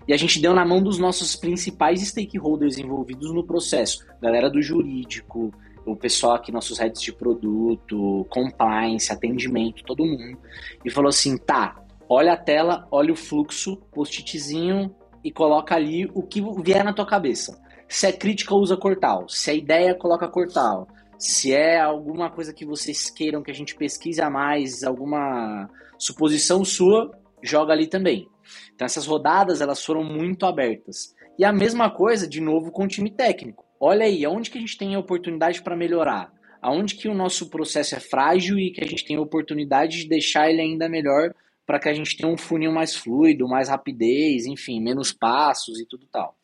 [0.06, 4.60] e a gente deu na mão dos nossos principais stakeholders envolvidos no processo, galera do
[4.60, 5.52] jurídico,
[5.84, 10.38] o pessoal aqui, nossos heads de produto, compliance, atendimento, todo mundo,
[10.84, 14.94] e falou assim, tá, olha a tela, olha o fluxo, post-itzinho
[15.24, 17.60] e coloca ali o que vier na tua cabeça.
[17.88, 19.28] Se é crítica, usa Cortal.
[19.28, 20.86] Se é ideia, coloca Cortal.
[21.18, 26.64] Se é alguma coisa que vocês queiram que a gente pesquise a mais, alguma suposição
[26.64, 27.10] sua,
[27.42, 28.28] joga ali também.
[28.72, 31.12] Então essas rodadas elas foram muito abertas.
[31.36, 33.64] E a mesma coisa, de novo, com o time técnico.
[33.80, 36.32] Olha aí, aonde que a gente tem a oportunidade para melhorar?
[36.62, 40.08] Aonde que o nosso processo é frágil e que a gente tem a oportunidade de
[40.08, 41.34] deixar ele ainda melhor
[41.66, 45.86] para que a gente tenha um funil mais fluido, mais rapidez, enfim, menos passos e
[45.86, 46.37] tudo tal.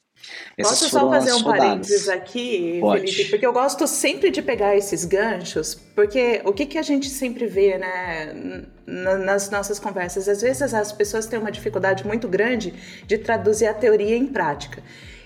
[0.57, 1.59] Essas Posso só fazer um rodadas.
[1.59, 3.11] parênteses aqui, Pode.
[3.11, 3.31] Felipe?
[3.31, 7.47] Porque eu gosto sempre de pegar esses ganchos, porque o que, que a gente sempre
[7.47, 10.29] vê, né, nas nossas conversas?
[10.29, 12.75] Às vezes as pessoas têm uma dificuldade muito grande
[13.07, 14.83] de traduzir a teoria em prática.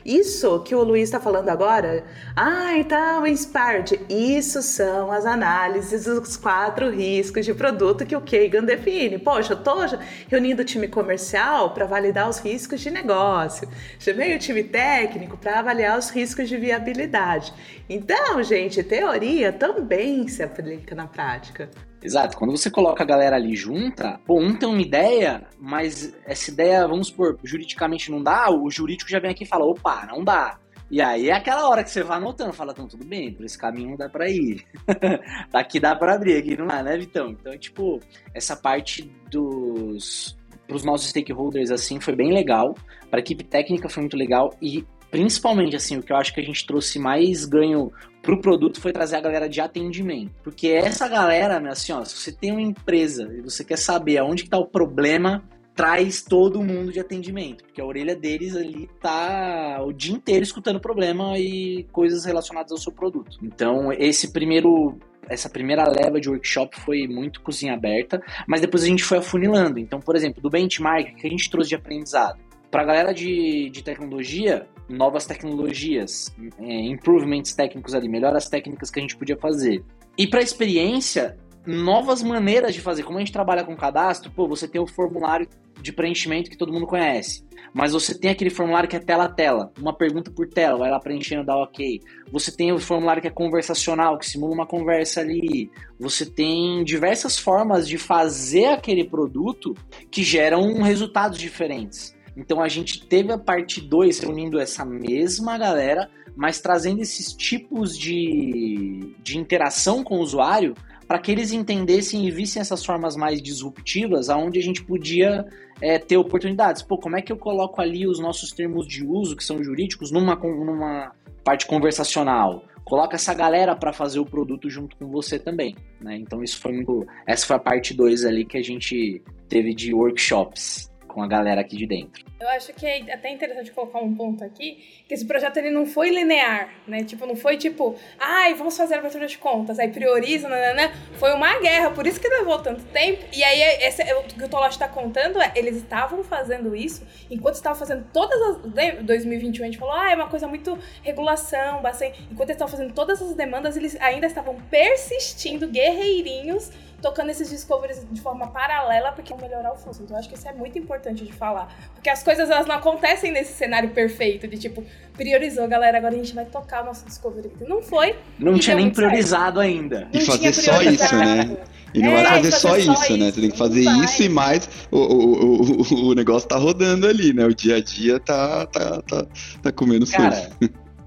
[0.08, 2.02] Isso que o Luiz está falando agora,
[2.34, 8.64] ah, então, Inspired, isso são as análises dos quatro riscos de produto que o Kagan
[8.64, 9.18] define.
[9.18, 9.84] Poxa, eu estou
[10.26, 15.58] reunindo o time comercial para validar os riscos de negócio, chamei o time técnico para
[15.58, 17.52] avaliar os riscos de viabilidade.
[17.86, 21.68] Então, gente, teoria também se aplica na prática.
[22.02, 26.50] Exato, quando você coloca a galera ali junta, pô, um tem uma ideia, mas essa
[26.50, 30.22] ideia, vamos supor, juridicamente não dá, o jurídico já vem aqui e fala, opa, não
[30.22, 30.58] dá.
[30.90, 33.58] E aí é aquela hora que você vai anotando, fala, então tudo bem, por esse
[33.58, 34.64] caminho não dá pra ir.
[35.52, 37.30] Aqui dá pra abrir, aqui não dá, né, Vitão?
[37.30, 38.00] Então, tipo,
[38.32, 40.38] essa parte dos.
[40.66, 42.74] pros nossos stakeholders, assim, foi bem legal.
[43.10, 44.54] Pra equipe técnica foi muito legal.
[44.62, 47.92] E principalmente, assim, o que eu acho que a gente trouxe mais ganho
[48.28, 50.34] pro produto foi trazer a galera de atendimento.
[50.44, 54.18] Porque essa galera, né, assim, ó, se você tem uma empresa e você quer saber
[54.18, 55.42] aonde que tá o problema,
[55.74, 60.78] traz todo mundo de atendimento, porque a orelha deles ali tá o dia inteiro escutando
[60.78, 63.38] problema e coisas relacionadas ao seu produto.
[63.42, 68.86] Então, esse primeiro essa primeira leva de workshop foi muito cozinha aberta, mas depois a
[68.86, 69.78] gente foi afunilando.
[69.78, 72.38] Então, por exemplo, do benchmark que a gente trouxe de aprendizado.
[72.70, 78.98] Para a galera de, de tecnologia, novas tecnologias, é, improvements técnicos ali, melhoras técnicas que
[78.98, 79.84] a gente podia fazer.
[80.16, 81.36] E para experiência,
[81.66, 83.02] novas maneiras de fazer.
[83.02, 85.46] Como a gente trabalha com cadastro, pô, você tem o formulário
[85.80, 87.44] de preenchimento que todo mundo conhece.
[87.74, 90.90] Mas você tem aquele formulário que é tela a tela, uma pergunta por tela, vai
[90.90, 92.00] lá preenchendo, dá ok.
[92.32, 95.70] Você tem o formulário que é conversacional, que simula uma conversa ali.
[96.00, 99.74] Você tem diversas formas de fazer aquele produto
[100.10, 102.16] que geram resultados diferentes.
[102.38, 107.98] Então a gente teve a parte 2 reunindo essa mesma galera, mas trazendo esses tipos
[107.98, 110.74] de, de interação com o usuário
[111.08, 115.44] para que eles entendessem e vissem essas formas mais disruptivas, aonde a gente podia
[115.80, 116.82] é, ter oportunidades.
[116.82, 120.12] Pô, como é que eu coloco ali os nossos termos de uso, que são jurídicos,
[120.12, 121.12] numa, numa
[121.42, 122.62] parte conversacional?
[122.84, 126.16] Coloca essa galera para fazer o produto junto com você também, né?
[126.16, 127.06] Então isso foi muito...
[127.26, 131.62] Essa foi a parte 2 ali que a gente teve de workshops com a galera
[131.62, 132.24] aqui de dentro.
[132.40, 135.84] Eu acho que é até interessante colocar um ponto aqui, que esse projeto ele não
[135.84, 137.02] foi linear, né?
[137.02, 140.74] Tipo, não foi tipo, ai, vamos fazer a abertura de contas, aí prioriza, né, né,
[140.74, 140.94] né?
[141.14, 143.24] Foi uma guerra, por isso que levou tanto tempo.
[143.36, 147.56] E aí, esse, o que o Tolote está contando é, eles estavam fazendo isso, enquanto
[147.56, 148.58] estavam fazendo todas as...
[149.02, 152.22] 2021 a gente falou, ah, é uma coisa muito regulação, bastante...
[152.30, 156.70] Enquanto eles estavam fazendo todas as demandas, eles ainda estavam persistindo, guerreirinhos,
[157.00, 160.02] tocando esses discoveries de forma paralela porque vão melhorar o fluxo.
[160.02, 161.74] Então eu acho que isso é muito importante de falar.
[161.94, 164.84] Porque as coisas elas não acontecem nesse cenário perfeito de tipo,
[165.14, 167.50] priorizou, galera, agora a gente vai tocar o nosso discovery.
[167.66, 168.16] Não foi.
[168.38, 169.78] Não tinha nem priorizado certo.
[169.78, 170.08] ainda.
[170.12, 171.56] E fazer só isso, né?
[171.94, 173.30] E não é, vai fazer, só isso, isso, né?
[173.32, 177.32] Você tem que fazer isso e mais o, o, o, o negócio tá rodando ali,
[177.32, 177.46] né?
[177.46, 179.26] O dia a dia tá, tá, tá,
[179.62, 180.50] tá comendo Cara,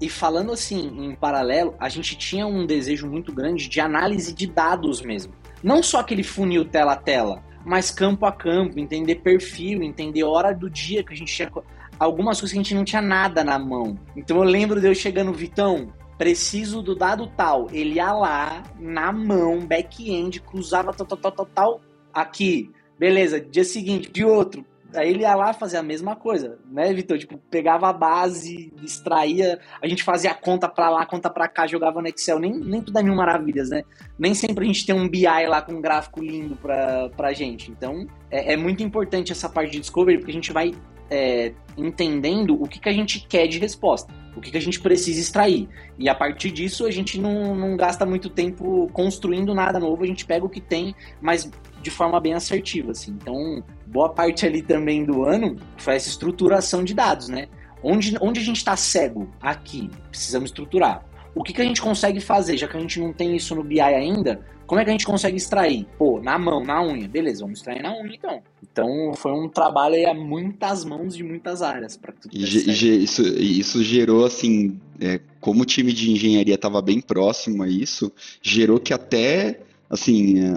[0.00, 4.46] E falando assim, em paralelo, a gente tinha um desejo muito grande de análise de
[4.48, 5.32] dados mesmo.
[5.62, 10.52] Não só aquele funil tela a tela, mas campo a campo, entender perfil, entender hora
[10.52, 11.50] do dia que a gente tinha.
[11.98, 13.98] Algumas coisas que a gente não tinha nada na mão.
[14.16, 17.68] Então eu lembro de eu chegando, Vitão, preciso do dado tal.
[17.70, 21.80] Ele ia lá, na mão, back-end, cruzava tal, tal, tal, tal, tal,
[22.12, 22.70] aqui.
[22.98, 24.64] Beleza, dia seguinte, de outro.
[24.94, 27.18] Aí ele ia lá fazer a mesma coisa, né, Vitor?
[27.18, 32.00] Tipo, pegava a base, extraía, a gente fazia conta pra lá, conta pra cá, jogava
[32.00, 33.82] no Excel, nem, nem tudo é mil maravilhas, né?
[34.18, 37.70] Nem sempre a gente tem um BI lá com um gráfico lindo pra, pra gente.
[37.70, 40.72] Então, é, é muito importante essa parte de discovery, porque a gente vai
[41.12, 44.80] é, entendendo o que, que a gente quer de resposta, o que, que a gente
[44.80, 45.68] precisa extrair.
[45.98, 50.06] E a partir disso, a gente não, não gasta muito tempo construindo nada novo, a
[50.06, 51.50] gente pega o que tem, mas
[51.82, 53.12] de forma bem assertiva, assim.
[53.20, 57.48] Então, boa parte ali também do ano foi essa estruturação de dados, né?
[57.82, 59.28] Onde, onde a gente está cego?
[59.38, 59.90] Aqui.
[60.08, 61.04] Precisamos estruturar.
[61.34, 63.62] O que, que a gente consegue fazer, já que a gente não tem isso no
[63.62, 64.46] BI ainda?
[64.72, 65.86] Como é que a gente consegue extrair?
[65.98, 67.06] Pô, na mão, na unha.
[67.06, 68.42] Beleza, vamos extrair na unha então.
[68.72, 73.84] Então foi um trabalho aí a muitas mãos de muitas áreas para tudo isso, isso
[73.84, 78.10] gerou assim, é, como o time de engenharia estava bem próximo a isso,
[78.40, 79.60] gerou que até
[79.90, 80.52] assim, é,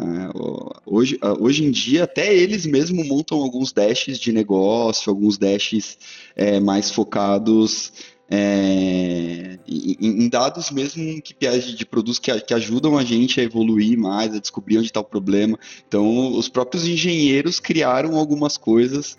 [0.85, 5.97] hoje, hoje em dia até eles mesmos montam alguns dashes de negócio, alguns dashes
[6.37, 7.91] é, mais focados
[8.29, 13.97] é, em, em, dados mesmo que de produtos que, que, ajudam a gente a evoluir
[13.97, 15.59] mais, a descobrir onde está o problema.
[15.87, 19.17] Então, os próprios engenheiros criaram algumas coisas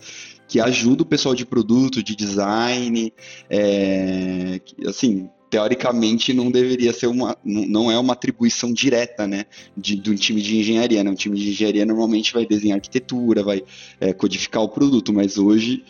[0.48, 3.12] que ajudam o pessoal de produto, de design,
[3.50, 9.44] é, assim, teoricamente não deveria ser uma, não é uma atribuição direta, né,
[9.76, 11.10] de, de um time de engenharia, né?
[11.10, 13.62] Um time de engenharia normalmente vai desenhar arquitetura, vai
[14.00, 15.84] é, codificar o produto, mas hoje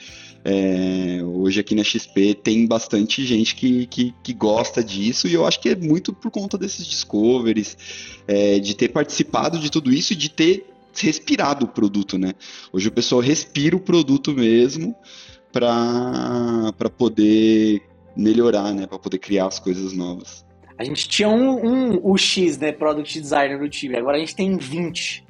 [0.49, 5.45] é, hoje aqui na XP tem bastante gente que, que, que, gosta disso e eu
[5.45, 7.77] acho que é muito por conta desses discoveries,
[8.29, 12.33] é, de ter participado de tudo isso e de ter respirado o produto, né?
[12.73, 14.95] Hoje o pessoal respira o produto mesmo
[15.51, 17.83] para poder
[18.17, 18.87] melhorar, né?
[18.87, 20.47] Para poder criar as coisas novas.
[20.79, 22.71] A gente tinha um, um UX, né?
[22.71, 25.26] Product Designer no time, agora a gente tem 20.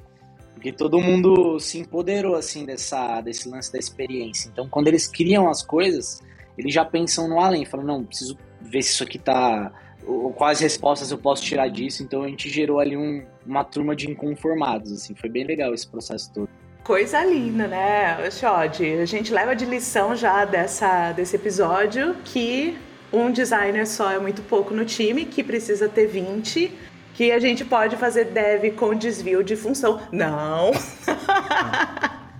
[0.57, 4.49] Porque todo mundo se empoderou, assim, dessa, desse lance da experiência.
[4.51, 6.23] Então, quando eles criam as coisas,
[6.57, 7.63] eles já pensam no além.
[7.63, 9.71] Falam, não, preciso ver se isso aqui tá...
[10.35, 12.01] Quais respostas eu posso tirar disso.
[12.01, 15.13] Então, a gente gerou ali um, uma turma de inconformados, assim.
[15.13, 16.49] Foi bem legal esse processo todo.
[16.83, 18.83] Coisa linda, né, Xod?
[18.99, 22.75] A gente leva de lição já dessa, desse episódio que
[23.13, 26.71] um designer só é muito pouco no time, que precisa ter 20
[27.17, 29.99] que a gente pode fazer dev com desvio de função.
[30.11, 30.71] Não.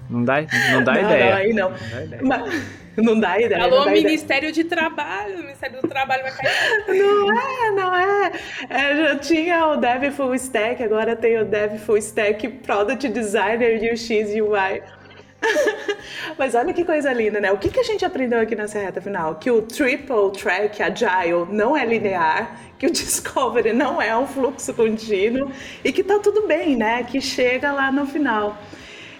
[0.09, 0.36] Não dá,
[0.71, 1.30] não dá não, ideia.
[1.30, 1.69] Não, aí não.
[1.69, 2.21] Não dá ideia.
[2.23, 2.63] Mas,
[2.95, 3.63] não dá ideia.
[3.63, 4.63] Alô, dá Ministério ideia.
[4.63, 5.36] de Trabalho.
[5.36, 6.86] O Ministério do Trabalho vai cair.
[6.88, 8.32] Não é, não é.
[8.69, 8.95] é.
[8.95, 14.09] Já tinha o Dev Full Stack, agora tem o Dev Full Stack Product Designer UX
[14.09, 14.82] UI.
[16.38, 17.51] Mas olha que coisa linda, né?
[17.51, 19.35] O que, que a gente aprendeu aqui nessa reta final?
[19.35, 24.73] Que o Triple Track Agile não é linear, que o Discovery não é um fluxo
[24.73, 25.51] contínuo
[25.83, 27.03] e que tá tudo bem, né?
[27.03, 28.57] Que chega lá no final.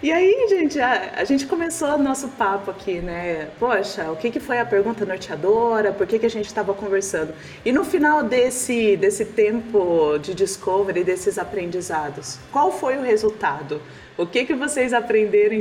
[0.02, 3.50] E aí, gente, a, a gente começou nosso papo aqui, né?
[3.58, 5.92] Poxa, o que, que foi a pergunta norteadora?
[5.92, 7.34] Por que, que a gente estava conversando?
[7.66, 13.82] E no final desse, desse tempo de discovery, desses aprendizados, qual foi o resultado?
[14.18, 15.58] O que, que vocês aprenderam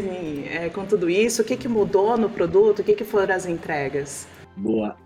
[0.50, 1.42] é, com tudo isso?
[1.42, 2.78] O que, que mudou no produto?
[2.78, 4.26] O que, que foram as entregas?
[4.56, 4.96] Boa.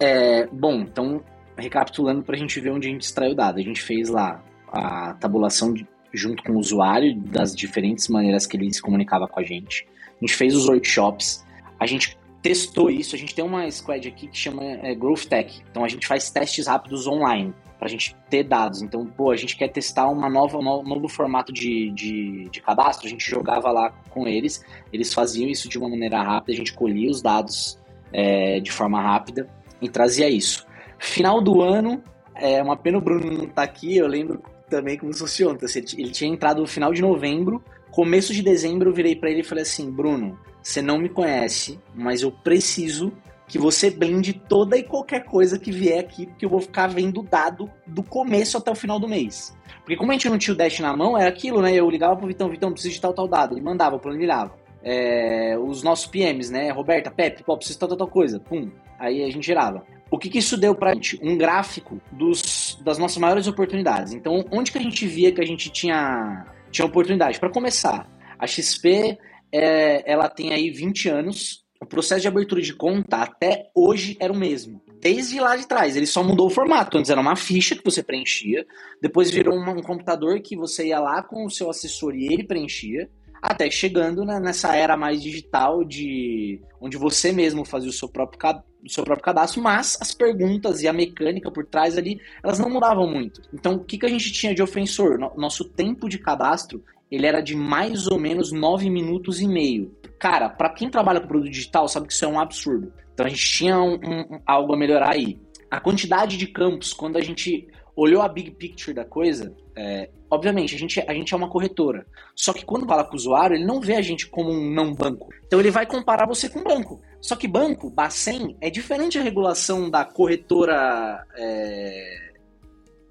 [0.00, 1.22] É, bom, então,
[1.54, 3.58] recapitulando para a gente ver onde a gente extraiu dado.
[3.58, 8.56] A gente fez lá a tabulação de, junto com o usuário das diferentes maneiras que
[8.56, 9.86] ele se comunicava com a gente.
[10.06, 11.44] A gente fez os workshops.
[11.78, 13.14] A gente testou isso.
[13.14, 15.62] A gente tem uma squad aqui que chama é, Growth Tech.
[15.70, 17.52] Então a gente faz testes rápidos online
[17.84, 18.80] para a gente ter dados.
[18.80, 23.06] Então, pô, a gente quer testar uma nova, um novo formato de, de, de, cadastro,
[23.06, 26.72] a gente jogava lá com eles, eles faziam isso de uma maneira rápida, a gente
[26.72, 27.78] colhia os dados
[28.10, 29.46] é, de forma rápida
[29.82, 30.66] e trazia isso.
[30.98, 32.02] Final do ano,
[32.34, 35.58] é uma pena o Bruno não estar tá aqui, eu lembro também como funciona.
[35.62, 39.40] Assim, ele tinha entrado no final de novembro, começo de dezembro eu virei para ele
[39.40, 43.12] e falei assim, Bruno, você não me conhece, mas eu preciso
[43.54, 47.22] que você blinde toda e qualquer coisa que vier aqui, porque eu vou ficar vendo
[47.22, 49.56] dado do começo até o final do mês.
[49.76, 51.72] Porque como a gente não tinha o Dash na mão, era aquilo, né?
[51.72, 53.54] Eu ligava pro Vitão, Vitão, preciso de tal, tal dado.
[53.54, 54.56] Ele mandava, planilhava.
[54.82, 56.72] É, os nossos PMs, né?
[56.72, 58.40] Roberta, Pepe, pô, preciso de tal, tal, tal coisa.
[58.40, 58.72] Pum.
[58.98, 59.86] Aí a gente gerava.
[60.10, 61.20] O que, que isso deu pra gente?
[61.22, 64.14] Um gráfico dos, das nossas maiores oportunidades.
[64.14, 67.38] Então, onde que a gente via que a gente tinha, tinha oportunidade?
[67.38, 69.16] Para começar, a XP,
[69.52, 74.32] é, ela tem aí 20 anos, o processo de abertura de conta até hoje era
[74.32, 74.82] o mesmo.
[75.00, 76.96] Desde lá de trás, ele só mudou o formato.
[76.96, 78.66] Antes era uma ficha que você preenchia,
[79.00, 83.08] depois virou um, computador que você ia lá com o seu assessor e ele preenchia.
[83.42, 88.40] até chegando né, nessa era mais digital de onde você mesmo fazia o seu próprio,
[88.82, 92.70] o seu próprio cadastro, mas as perguntas e a mecânica por trás ali, elas não
[92.70, 93.42] mudavam muito.
[93.52, 95.18] Então, o que, que a gente tinha de ofensor?
[95.36, 99.94] Nosso tempo de cadastro, ele era de mais ou menos 9 minutos e meio.
[100.18, 102.92] Cara, para quem trabalha com produto digital, sabe que isso é um absurdo.
[103.12, 105.38] Então, a gente tinha um, um, algo a melhorar aí.
[105.70, 110.74] A quantidade de campos, quando a gente olhou a big picture da coisa, é, obviamente,
[110.74, 112.06] a gente, a gente é uma corretora.
[112.34, 114.92] Só que quando fala com o usuário, ele não vê a gente como um não
[114.92, 115.28] banco.
[115.46, 117.00] Então ele vai comparar você com banco.
[117.20, 122.23] Só que banco, Bacen, é diferente a regulação da corretora é,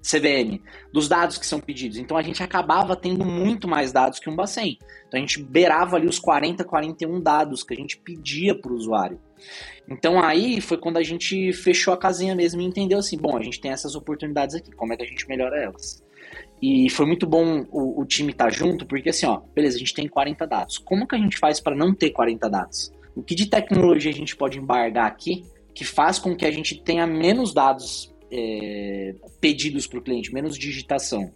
[0.04, 0.60] CVM,
[0.92, 1.96] dos dados que são pedidos.
[1.96, 4.78] Então a gente acabava tendo muito mais dados que um Bacen.
[5.08, 8.76] Então a gente beirava ali os 40, 41 dados que a gente pedia para o
[8.76, 9.18] usuário.
[9.88, 13.42] Então aí foi quando a gente fechou a casinha mesmo e entendeu assim, bom, a
[13.42, 16.04] gente tem essas oportunidades aqui, como é que a gente melhora elas?
[16.60, 19.78] E foi muito bom o, o time estar tá junto, porque assim, ó, beleza, a
[19.78, 20.78] gente tem 40 dados.
[20.78, 22.92] Como que a gente faz para não ter 40 dados?
[23.14, 25.44] O que de tecnologia a gente pode embargar aqui
[25.74, 30.58] que faz com que a gente tenha menos dados é, pedidos para o cliente, menos
[30.58, 31.32] digitação?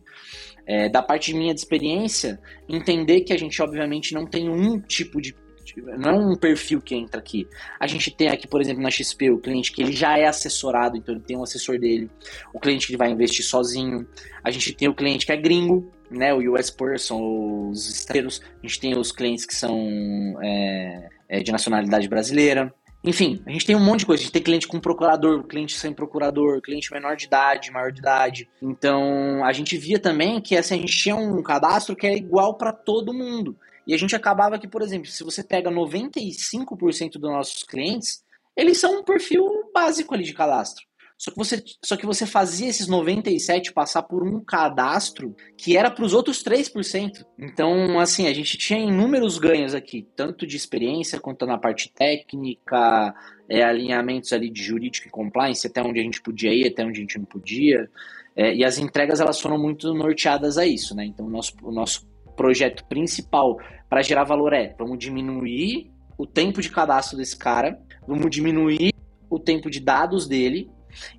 [0.66, 2.38] É, da parte minha de experiência,
[2.68, 5.34] entender que a gente obviamente não tem um tipo de
[5.76, 7.46] não é um perfil que entra aqui.
[7.78, 10.96] A gente tem aqui, por exemplo, na XP, o cliente que ele já é assessorado,
[10.96, 12.10] então ele tem um assessor dele.
[12.52, 14.06] O cliente que vai investir sozinho.
[14.42, 18.42] A gente tem o cliente que é gringo, né, o US person, os estrangeiros.
[18.62, 22.72] A gente tem os clientes que são é, é, de nacionalidade brasileira.
[23.02, 24.20] Enfim, a gente tem um monte de coisa.
[24.20, 28.00] A gente tem cliente com procurador, cliente sem procurador, cliente menor de idade, maior de
[28.00, 28.48] idade.
[28.60, 32.56] Então, a gente via também que assim, a gente tinha um cadastro que é igual
[32.56, 33.56] para todo mundo.
[33.86, 38.22] E a gente acabava que, por exemplo, se você pega 95% dos nossos clientes,
[38.54, 40.87] eles são um perfil básico ali de cadastro.
[41.18, 45.90] Só que você, só que você fazia esses 97 passar por um cadastro que era
[45.90, 47.26] para os outros 3%.
[47.36, 53.12] Então, assim, a gente tinha inúmeros ganhos aqui, tanto de experiência quanto na parte técnica,
[53.48, 56.98] é, alinhamentos ali de jurídico e compliance, até onde a gente podia ir, até onde
[56.98, 57.90] a gente não podia.
[58.36, 61.04] É, e as entregas elas foram muito norteadas a isso, né?
[61.04, 62.06] Então, o nosso, o nosso
[62.36, 63.58] projeto principal
[63.90, 68.94] para gerar valor é: vamos diminuir o tempo de cadastro desse cara, vamos diminuir
[69.28, 70.70] o tempo de dados dele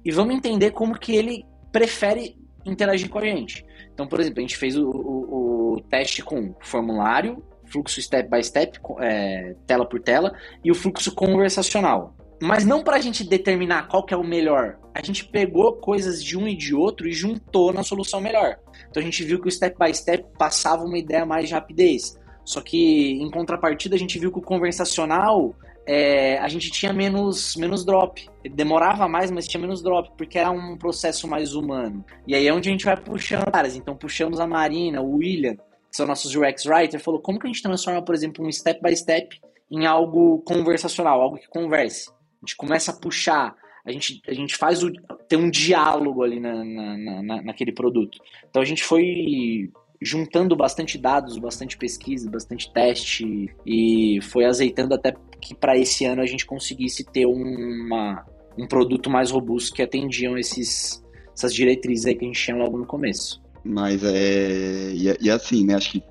[0.03, 3.65] e vamos entender como que ele prefere interagir com a gente.
[3.93, 8.43] Então, por exemplo, a gente fez o, o, o teste com formulário, fluxo step by
[8.43, 12.15] step, é, tela por tela, e o fluxo conversacional.
[12.41, 14.79] Mas não para a gente determinar qual que é o melhor.
[14.93, 18.57] A gente pegou coisas de um e de outro e juntou na solução melhor.
[18.89, 22.17] Então a gente viu que o step by step passava uma ideia mais de rapidez.
[22.45, 25.53] Só que, em contrapartida, a gente viu que o conversacional
[25.91, 28.23] é, a gente tinha menos, menos drop.
[28.51, 32.05] Demorava mais, mas tinha menos drop, porque era um processo mais humano.
[32.27, 33.75] E aí é onde a gente vai puxando caras.
[33.75, 37.49] Então puxamos a Marina, o William, que são nossos UX Writer, falou como que a
[37.49, 42.11] gente transforma, por exemplo, um step by step em algo conversacional, algo que converse.
[42.11, 44.91] A gente começa a puxar, a gente, a gente faz o,
[45.27, 48.19] ter um diálogo ali na, na, na, naquele produto.
[48.47, 55.13] Então a gente foi juntando bastante dados, bastante pesquisa, bastante teste e foi azeitando até
[55.41, 58.25] que para esse ano a gente conseguisse ter uma,
[58.57, 61.03] um produto mais robusto que atendiam esses,
[61.35, 63.41] essas diretrizes aí que a gente tinha logo no começo.
[63.63, 64.91] Mas é.
[64.93, 65.75] E, e assim, né?
[65.75, 66.03] Acho que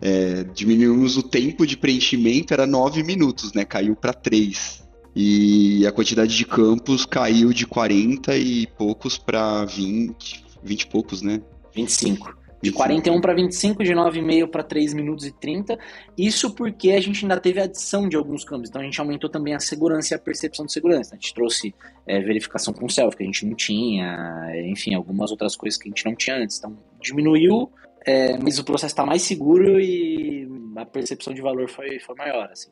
[0.00, 3.64] é, diminuímos o tempo de preenchimento, era 9 minutos, né?
[3.64, 4.86] Caiu para 3.
[5.14, 11.22] E a quantidade de campos caiu de 40 e poucos para 20, 20 e poucos,
[11.22, 11.40] né?
[11.74, 12.36] 25.
[12.60, 15.78] De 41 para 25, de 9,5 para 3 minutos e 30.
[16.16, 18.68] Isso porque a gente ainda teve adição de alguns campos.
[18.68, 21.14] Então a gente aumentou também a segurança e a percepção de segurança.
[21.14, 21.74] A gente trouxe
[22.06, 25.90] é, verificação com selfie, que a gente não tinha, enfim, algumas outras coisas que a
[25.90, 26.58] gente não tinha antes.
[26.58, 27.70] Então diminuiu,
[28.04, 32.48] é, mas o processo está mais seguro e a percepção de valor foi, foi maior.
[32.50, 32.70] Assim.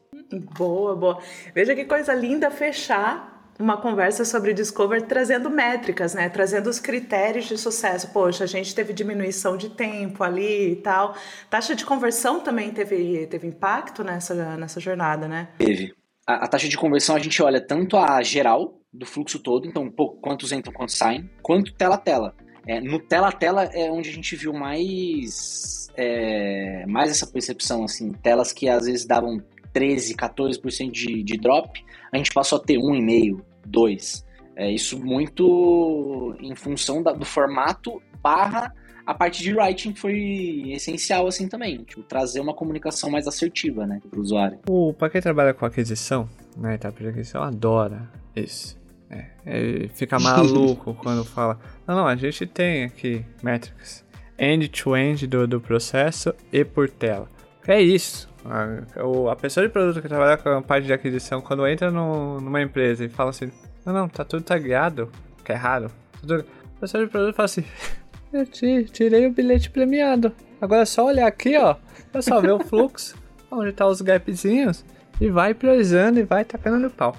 [0.56, 1.22] Boa, boa.
[1.54, 6.28] Veja que coisa linda fechar uma conversa sobre Discover trazendo métricas, né?
[6.28, 8.12] Trazendo os critérios de sucesso.
[8.12, 11.16] Poxa, a gente teve diminuição de tempo ali e tal.
[11.48, 15.48] Taxa de conversão também teve, teve impacto nessa, nessa jornada, né?
[15.58, 15.94] Teve.
[16.26, 19.90] A, a taxa de conversão a gente olha tanto a geral do fluxo todo, então
[19.90, 22.34] pô, quantos entram, quantos saem, quanto tela a tela.
[22.66, 27.84] É, no tela a tela é onde a gente viu mais é, mais essa percepção
[27.84, 29.42] assim, telas que às vezes davam
[29.76, 34.24] 13, 14% de, de drop, a gente passou a ter 1,5%, 2%.
[34.56, 38.72] É isso muito em função da, do formato barra
[39.04, 44.00] a parte de writing foi essencial assim também, tipo, trazer uma comunicação mais assertiva, né,
[44.10, 44.58] para o usuário.
[44.68, 48.76] O para quem trabalha com aquisição, né, etapa de aquisição, adora isso.
[49.08, 54.04] É, ele fica maluco quando fala, não, não, a gente tem aqui métricas
[54.38, 57.30] end-to-end -end do, do processo e por tela.
[57.68, 58.28] É isso.
[58.50, 61.90] A, o- a pessoa de produto que trabalha com a parte de aquisição, quando entra
[61.90, 63.50] no- numa empresa e fala assim,
[63.84, 65.10] não, não, tá tudo tagueado,
[65.44, 65.88] que é raro.
[65.88, 66.44] tá tudo-
[66.76, 67.64] A pessoa de produto fala assim,
[68.32, 70.32] eu ti- tirei o bilhete premiado.
[70.60, 71.76] Agora é só olhar aqui, ó.
[72.14, 73.16] É só ver o fluxo,
[73.50, 74.84] onde tá os gapzinhos,
[75.20, 77.16] e vai priorizando e vai tacando no pau.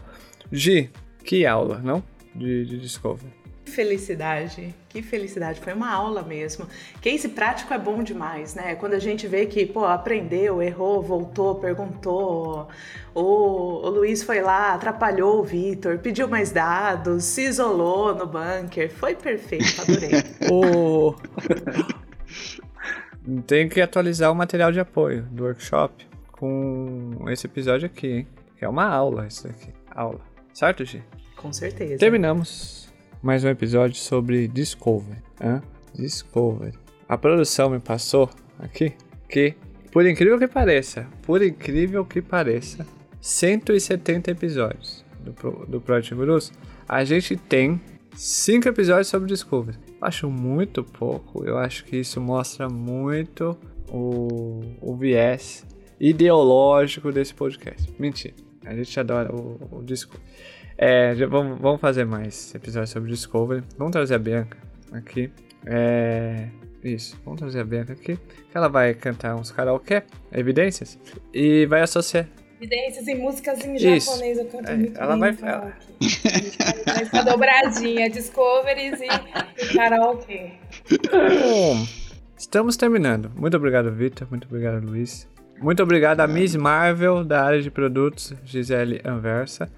[0.52, 0.90] Gi,
[1.24, 2.04] que aula, não?
[2.34, 3.32] De, de Discovery.
[3.68, 5.60] Que felicidade, que felicidade.
[5.60, 6.66] Foi uma aula mesmo.
[7.02, 8.76] Case prático é bom demais, né?
[8.76, 12.70] Quando a gente vê que, pô, aprendeu, errou, voltou, perguntou.
[13.14, 18.90] O, o Luiz foi lá, atrapalhou o Vitor, pediu mais dados, se isolou no bunker.
[18.90, 20.12] Foi perfeito, adorei.
[20.50, 21.14] O...
[23.46, 28.28] Tem que atualizar o material de apoio do workshop com esse episódio aqui, hein?
[28.58, 29.74] Que é uma aula isso daqui.
[29.92, 30.22] Aula.
[30.54, 31.04] Certo, Gi?
[31.36, 31.98] Com certeza.
[31.98, 32.87] Terminamos
[33.22, 35.22] mais um episódio sobre Discovery.
[35.42, 35.62] Hã?
[35.94, 36.74] Discovery.
[37.08, 38.94] A produção me passou aqui
[39.30, 39.56] que,
[39.92, 42.86] por incrível que pareça, por incrível que pareça,
[43.20, 46.52] 170 episódios do, do Project Gurus,
[46.88, 47.82] a gente tem
[48.16, 49.78] 5 episódios sobre Discovery.
[50.02, 53.58] Acho muito pouco, eu acho que isso mostra muito
[53.90, 55.66] o, o viés
[56.00, 57.92] ideológico desse podcast.
[57.98, 60.24] Mentira, a gente adora o, o Discovery.
[60.78, 63.64] É, já vamos, vamos fazer mais episódios sobre Discovery.
[63.78, 64.58] Vamos trazer a Bianca
[64.92, 65.32] aqui.
[65.66, 66.48] É.
[66.84, 68.16] Isso, vamos trazer a Bianca aqui.
[68.16, 70.98] Que ela vai cantar uns karaokê, evidências.
[71.34, 72.28] E vai associar.
[72.62, 74.12] Evidências e músicas em Isso.
[74.12, 75.74] japonês, eu canto É, muito ela bem vai- no karaokê.
[76.00, 79.06] A gente faz essa dobradinha, discoveries e,
[79.64, 80.52] e karaokê.
[81.12, 81.86] Bom,
[82.38, 83.32] estamos terminando.
[83.36, 84.28] Muito obrigado, Vitor.
[84.30, 85.28] Muito obrigado, Luiz.
[85.60, 89.70] Muito obrigado a Miss Marvel da área de produtos, Gisele Anversa.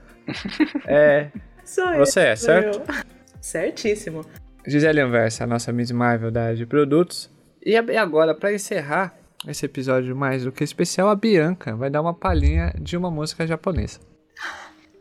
[0.86, 1.30] É,
[1.63, 2.80] Sou eu, você é, sou certo?
[2.80, 2.95] eu.
[3.39, 4.25] Certíssimo.
[4.65, 7.30] Gisele Anversa, a nossa Miss Marvel da de produtos.
[7.63, 9.15] E agora, para encerrar
[9.47, 13.45] esse episódio mais do que especial, a Bianca vai dar uma palhinha de uma música
[13.45, 13.99] japonesa.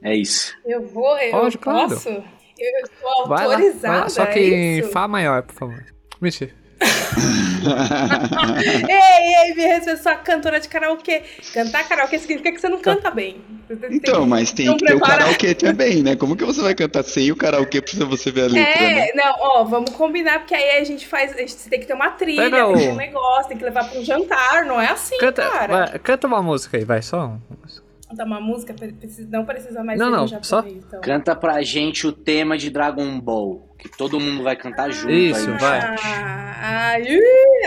[0.03, 0.55] É isso.
[0.65, 1.89] Eu vou, eu Pode, claro.
[1.89, 2.09] posso?
[2.09, 4.83] Eu estou Vai lá, autorizada, vai lá, só que é em?
[4.83, 5.85] Fá maior, por favor.
[6.21, 6.53] Mentira.
[8.89, 11.23] Ei, ei, me respeita, sou a cantora de karaokê.
[11.53, 13.41] Cantar karaokê significa que você não canta bem.
[13.69, 16.17] Tem- Então, mas tem não que ter o karaokê também, né?
[16.17, 19.09] Como que você vai cantar sem o karaokê pra você ver a letra, né?
[19.09, 21.33] É, não, ó, vamos combinar, porque aí a gente faz.
[21.35, 23.59] A gente tem que ter uma trilha, Pega tem que ter o- um negócio, tem
[23.59, 25.87] que levar pra um jantar, não é assim, Canta, cara.
[25.87, 27.87] vai, canta uma música aí, vai, só uma música.
[28.09, 28.75] Cantar uma música,
[29.29, 31.01] não precisa mais Não, ser não, japonês, então.
[31.03, 35.49] Canta pra gente o tema de Dragon Ball, que todo mundo vai cantar junto Isso,
[35.51, 35.59] aí.
[35.59, 35.79] vai.
[36.61, 36.97] Ah,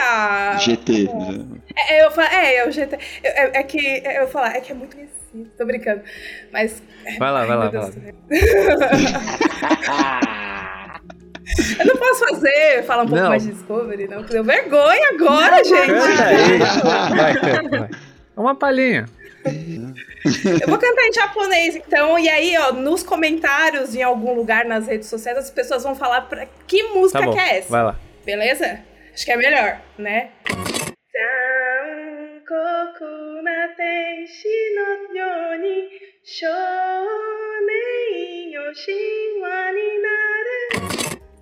[0.02, 1.10] ah, GT.
[1.90, 2.96] É, eu falo, é, é o GT.
[3.24, 6.02] eu- É, é que eu falar, é que é muito conhecido, tô brincando.
[6.52, 6.84] Mas.
[7.18, 7.90] Vai lá, vai Ai, lá, vai lá.
[11.80, 13.30] Eu não posso fazer, falar um pouco Não.
[13.30, 14.22] mais de Discovery, não.
[14.24, 15.88] Deu vergonha agora, gente.
[15.88, 16.60] Canta aí.
[17.18, 17.90] Vai, canta, vai.
[18.38, 19.06] Uma palhinha.
[20.62, 22.18] Eu vou cantar em japonês, então.
[22.20, 26.22] E aí, ó, nos comentários, em algum lugar nas redes sociais, as pessoas vão falar
[26.22, 27.70] pra que música Tá bom, que é essa.
[27.70, 28.00] vai lá.
[28.26, 28.80] Beleza?
[29.14, 30.30] Acho que é melhor, né?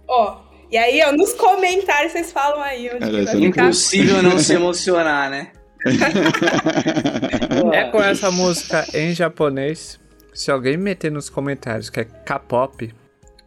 [0.08, 0.42] Ó,
[0.72, 3.64] e aí, ó, nos comentários vocês falam aí onde Cara, que vai não ficar.
[3.64, 5.52] Impossível não se emocionar, né?
[7.74, 10.00] É com essa música em japonês.
[10.34, 12.94] Se alguém meter nos comentários que é K-pop,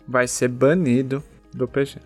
[0.07, 1.23] vai ser banido
[1.55, 1.99] do PG.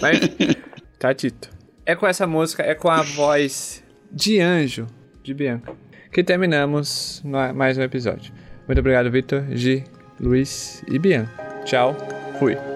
[0.00, 0.20] Mas,
[0.98, 1.50] tá dito.
[1.84, 4.86] É com essa música, é com a voz de anjo
[5.22, 5.72] de Bianca,
[6.10, 7.22] que terminamos
[7.54, 8.32] mais um episódio.
[8.66, 9.84] Muito obrigado, Vitor, Gi,
[10.18, 11.30] Luiz e Bianca.
[11.64, 11.96] Tchau,
[12.38, 12.73] fui.